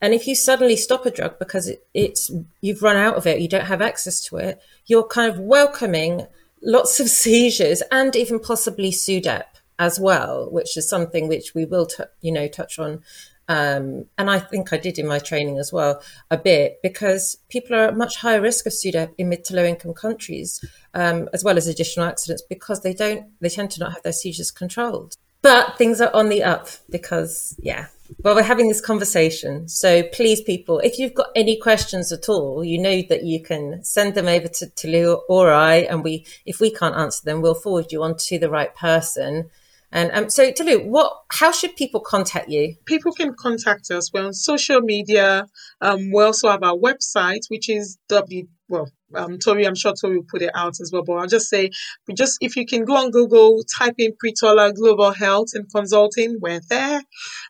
And 0.00 0.14
if 0.14 0.28
you 0.28 0.36
suddenly 0.36 0.76
stop 0.76 1.04
a 1.04 1.10
drug 1.10 1.40
because 1.40 1.66
it, 1.66 1.84
it's 1.94 2.30
you've 2.60 2.82
run 2.82 2.96
out 2.96 3.16
of 3.16 3.26
it 3.26 3.40
you 3.40 3.48
don't 3.48 3.66
have 3.66 3.82
access 3.82 4.20
to 4.26 4.36
it 4.36 4.60
you're 4.86 5.06
kind 5.06 5.32
of 5.32 5.40
welcoming 5.40 6.26
lots 6.62 7.00
of 7.00 7.08
seizures 7.22 7.82
and 7.90 8.14
even 8.14 8.38
possibly 8.38 8.92
SUDEP 8.92 9.46
as 9.78 10.00
well, 10.00 10.50
which 10.50 10.76
is 10.76 10.88
something 10.88 11.28
which 11.28 11.54
we 11.54 11.64
will, 11.64 11.86
t- 11.86 12.04
you 12.20 12.32
know, 12.32 12.48
touch 12.48 12.78
on. 12.78 13.02
Um, 13.48 14.04
and 14.18 14.30
I 14.30 14.38
think 14.38 14.72
I 14.72 14.76
did 14.76 14.98
in 14.98 15.06
my 15.06 15.18
training 15.18 15.58
as 15.58 15.72
well 15.72 16.02
a 16.30 16.36
bit 16.36 16.80
because 16.82 17.38
people 17.48 17.74
are 17.76 17.86
at 17.86 17.96
much 17.96 18.16
higher 18.16 18.42
risk 18.42 18.66
of 18.66 18.74
SUDEP 18.74 19.14
in 19.16 19.30
mid 19.30 19.44
to 19.46 19.56
low 19.56 19.64
income 19.64 19.94
countries, 19.94 20.62
um, 20.92 21.28
as 21.32 21.42
well 21.42 21.56
as 21.56 21.66
additional 21.66 22.06
accidents 22.06 22.42
because 22.42 22.82
they 22.82 22.92
don't, 22.92 23.26
they 23.40 23.48
tend 23.48 23.70
to 23.72 23.80
not 23.80 23.94
have 23.94 24.02
their 24.02 24.12
seizures 24.12 24.50
controlled. 24.50 25.16
But 25.40 25.78
things 25.78 26.00
are 26.00 26.14
on 26.14 26.28
the 26.28 26.42
up 26.42 26.68
because, 26.90 27.56
yeah, 27.62 27.86
well, 28.22 28.34
we're 28.34 28.42
having 28.42 28.68
this 28.68 28.80
conversation. 28.80 29.68
So 29.68 30.02
please, 30.02 30.40
people, 30.42 30.80
if 30.80 30.98
you've 30.98 31.14
got 31.14 31.28
any 31.36 31.56
questions 31.56 32.10
at 32.10 32.28
all, 32.28 32.64
you 32.64 32.78
know 32.78 33.02
that 33.02 33.24
you 33.24 33.42
can 33.42 33.82
send 33.84 34.14
them 34.14 34.26
over 34.26 34.48
to, 34.48 34.66
Tolu 34.70 35.20
or 35.28 35.52
I, 35.52 35.76
and 35.76 36.02
we, 36.02 36.26
if 36.44 36.60
we 36.60 36.70
can't 36.70 36.96
answer 36.96 37.24
them, 37.24 37.40
we'll 37.40 37.54
forward 37.54 37.92
you 37.92 38.02
on 38.02 38.16
to 38.16 38.38
the 38.38 38.50
right 38.50 38.74
person. 38.74 39.50
And 39.90 40.10
um, 40.12 40.30
so, 40.30 40.50
Tolu, 40.50 40.80
what? 40.80 41.12
How 41.30 41.50
should 41.50 41.76
people 41.76 42.00
contact 42.00 42.48
you? 42.48 42.76
People 42.84 43.12
can 43.12 43.34
contact 43.34 43.90
us. 43.90 44.12
We're 44.12 44.26
on 44.26 44.34
social 44.34 44.80
media. 44.80 45.46
Um, 45.80 46.10
we 46.12 46.22
also 46.22 46.50
have 46.50 46.62
our 46.62 46.76
website, 46.76 47.48
which 47.48 47.68
is 47.70 47.98
w 48.08 48.46
well 48.68 48.88
um, 49.14 49.38
Tori, 49.38 49.66
I'm 49.66 49.74
sure 49.74 49.94
Tori 49.98 50.18
will 50.18 50.26
put 50.30 50.42
it 50.42 50.50
out 50.54 50.80
as 50.80 50.90
well. 50.92 51.02
But 51.02 51.14
I'll 51.14 51.26
just 51.26 51.48
say, 51.48 51.70
just 52.14 52.38
if 52.40 52.56
you 52.56 52.66
can 52.66 52.84
go 52.84 52.96
on 52.96 53.10
Google, 53.10 53.62
type 53.78 53.94
in 53.98 54.12
Pretola 54.12 54.74
Global 54.74 55.12
Health 55.12 55.48
and 55.54 55.70
Consulting, 55.72 56.38
we're 56.40 56.60
there. 56.68 57.02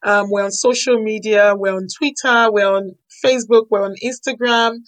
Um, 0.03 0.31
we're 0.31 0.45
on 0.45 0.53
social 0.53 1.03
media, 1.03 1.55
we're 1.57 1.75
on 1.75 1.89
Twitter, 1.97 2.53
we're 2.53 2.73
on 2.73 2.93
Facebook, 3.25 3.67
we're 3.71 3.85
on 3.85 3.97
Instagram, 4.05 4.79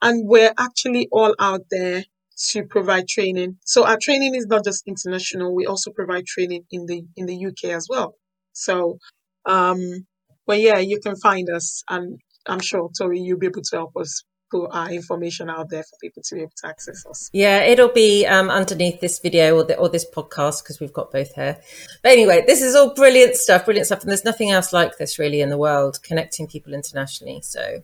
and 0.00 0.28
we're 0.28 0.52
actually 0.58 1.08
all 1.10 1.34
out 1.40 1.62
there 1.70 2.04
to 2.48 2.64
provide 2.64 3.06
training. 3.08 3.58
So 3.64 3.86
our 3.86 3.98
training 4.00 4.34
is 4.34 4.46
not 4.46 4.64
just 4.64 4.84
international; 4.86 5.54
we 5.54 5.66
also 5.66 5.90
provide 5.90 6.26
training 6.26 6.64
in 6.70 6.86
the 6.86 7.02
in 7.16 7.26
the 7.26 7.46
UK 7.46 7.70
as 7.70 7.86
well. 7.88 8.14
So, 8.52 8.98
um, 9.46 10.06
but 10.46 10.60
yeah, 10.60 10.78
you 10.78 11.00
can 11.00 11.16
find 11.16 11.48
us, 11.50 11.82
and 11.88 12.18
I'm 12.46 12.60
sure 12.60 12.90
Tori, 12.96 13.20
you'll 13.20 13.38
be 13.38 13.46
able 13.46 13.62
to 13.62 13.76
help 13.76 13.96
us 13.96 14.24
put 14.50 14.66
our 14.72 14.90
information 14.90 15.48
out 15.48 15.70
there 15.70 15.82
for 15.82 15.96
people 16.00 16.22
to 16.24 16.34
be 16.34 16.40
able 16.42 16.52
to 16.56 16.68
access 16.68 17.06
us. 17.06 17.30
Yeah, 17.32 17.60
it'll 17.60 17.92
be 17.92 18.26
um, 18.26 18.50
underneath 18.50 19.00
this 19.00 19.20
video 19.20 19.56
or, 19.56 19.64
the, 19.64 19.76
or 19.76 19.88
this 19.88 20.04
podcast 20.04 20.62
because 20.62 20.80
we've 20.80 20.92
got 20.92 21.12
both 21.12 21.34
here. 21.34 21.58
But 22.02 22.12
anyway, 22.12 22.42
this 22.46 22.60
is 22.60 22.74
all 22.74 22.94
brilliant 22.94 23.36
stuff, 23.36 23.64
brilliant 23.64 23.86
stuff. 23.86 24.00
And 24.00 24.08
there's 24.08 24.24
nothing 24.24 24.50
else 24.50 24.72
like 24.72 24.98
this 24.98 25.18
really 25.18 25.40
in 25.40 25.50
the 25.50 25.58
world, 25.58 26.02
connecting 26.02 26.46
people 26.46 26.74
internationally. 26.74 27.40
So 27.42 27.82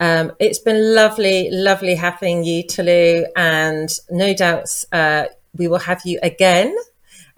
um, 0.00 0.32
it's 0.38 0.58
been 0.58 0.94
lovely, 0.94 1.50
lovely 1.50 1.94
having 1.94 2.44
you, 2.44 2.62
Tolu. 2.64 3.24
And 3.36 3.90
no 4.10 4.34
doubts 4.34 4.84
uh, 4.92 5.26
we 5.56 5.68
will 5.68 5.78
have 5.78 6.02
you 6.04 6.18
again 6.22 6.74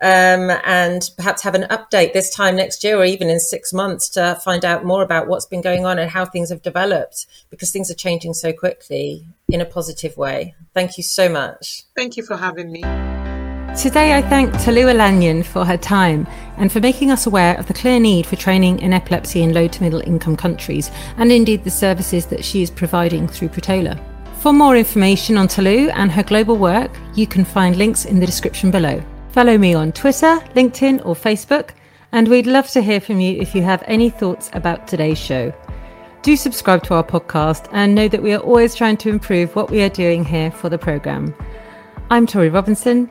um, 0.00 0.50
and 0.64 1.10
perhaps 1.16 1.42
have 1.42 1.54
an 1.54 1.62
update 1.64 2.12
this 2.12 2.34
time 2.34 2.56
next 2.56 2.84
year 2.84 2.98
or 2.98 3.04
even 3.04 3.30
in 3.30 3.40
six 3.40 3.72
months 3.72 4.08
to 4.10 4.38
find 4.44 4.64
out 4.64 4.84
more 4.84 5.02
about 5.02 5.26
what's 5.26 5.46
been 5.46 5.62
going 5.62 5.86
on 5.86 5.98
and 5.98 6.10
how 6.10 6.24
things 6.24 6.50
have 6.50 6.62
developed 6.62 7.26
because 7.50 7.70
things 7.70 7.90
are 7.90 7.94
changing 7.94 8.34
so 8.34 8.52
quickly 8.52 9.26
in 9.48 9.60
a 9.60 9.66
positive 9.66 10.16
way. 10.16 10.54
Thank 10.74 10.98
you 10.98 11.02
so 11.02 11.28
much. 11.28 11.84
Thank 11.96 12.16
you 12.16 12.22
for 12.22 12.36
having 12.36 12.70
me. 12.70 12.82
Today, 13.76 14.14
I 14.14 14.22
thank 14.22 14.54
Tolu 14.62 14.86
Olaniyan 14.86 15.44
for 15.44 15.66
her 15.66 15.76
time 15.76 16.26
and 16.56 16.72
for 16.72 16.80
making 16.80 17.10
us 17.10 17.26
aware 17.26 17.58
of 17.58 17.66
the 17.66 17.74
clear 17.74 18.00
need 18.00 18.24
for 18.24 18.34
training 18.34 18.80
in 18.80 18.94
epilepsy 18.94 19.42
in 19.42 19.52
low 19.52 19.68
to 19.68 19.82
middle 19.82 20.00
income 20.00 20.34
countries 20.34 20.90
and 21.18 21.30
indeed 21.30 21.62
the 21.62 21.70
services 21.70 22.24
that 22.26 22.42
she 22.42 22.62
is 22.62 22.70
providing 22.70 23.28
through 23.28 23.50
Pretola. 23.50 24.02
For 24.38 24.54
more 24.54 24.78
information 24.78 25.36
on 25.36 25.46
Tolu 25.46 25.90
and 25.90 26.10
her 26.10 26.22
global 26.22 26.56
work, 26.56 26.90
you 27.14 27.26
can 27.26 27.44
find 27.44 27.76
links 27.76 28.06
in 28.06 28.18
the 28.18 28.24
description 28.24 28.70
below. 28.70 29.02
Follow 29.32 29.58
me 29.58 29.74
on 29.74 29.92
Twitter, 29.92 30.38
LinkedIn, 30.54 31.04
or 31.04 31.14
Facebook, 31.14 31.72
and 32.12 32.28
we'd 32.28 32.46
love 32.46 32.70
to 32.70 32.80
hear 32.80 32.98
from 32.98 33.20
you 33.20 33.38
if 33.38 33.54
you 33.54 33.60
have 33.60 33.84
any 33.86 34.08
thoughts 34.08 34.48
about 34.54 34.88
today's 34.88 35.18
show. 35.18 35.52
Do 36.22 36.34
subscribe 36.34 36.82
to 36.84 36.94
our 36.94 37.04
podcast 37.04 37.68
and 37.72 37.94
know 37.94 38.08
that 38.08 38.22
we 38.22 38.32
are 38.32 38.40
always 38.40 38.74
trying 38.74 38.96
to 38.96 39.10
improve 39.10 39.54
what 39.54 39.70
we 39.70 39.82
are 39.82 39.90
doing 39.90 40.24
here 40.24 40.50
for 40.50 40.70
the 40.70 40.78
programme. 40.78 41.34
I'm 42.08 42.26
Tori 42.26 42.48
Robinson. 42.48 43.10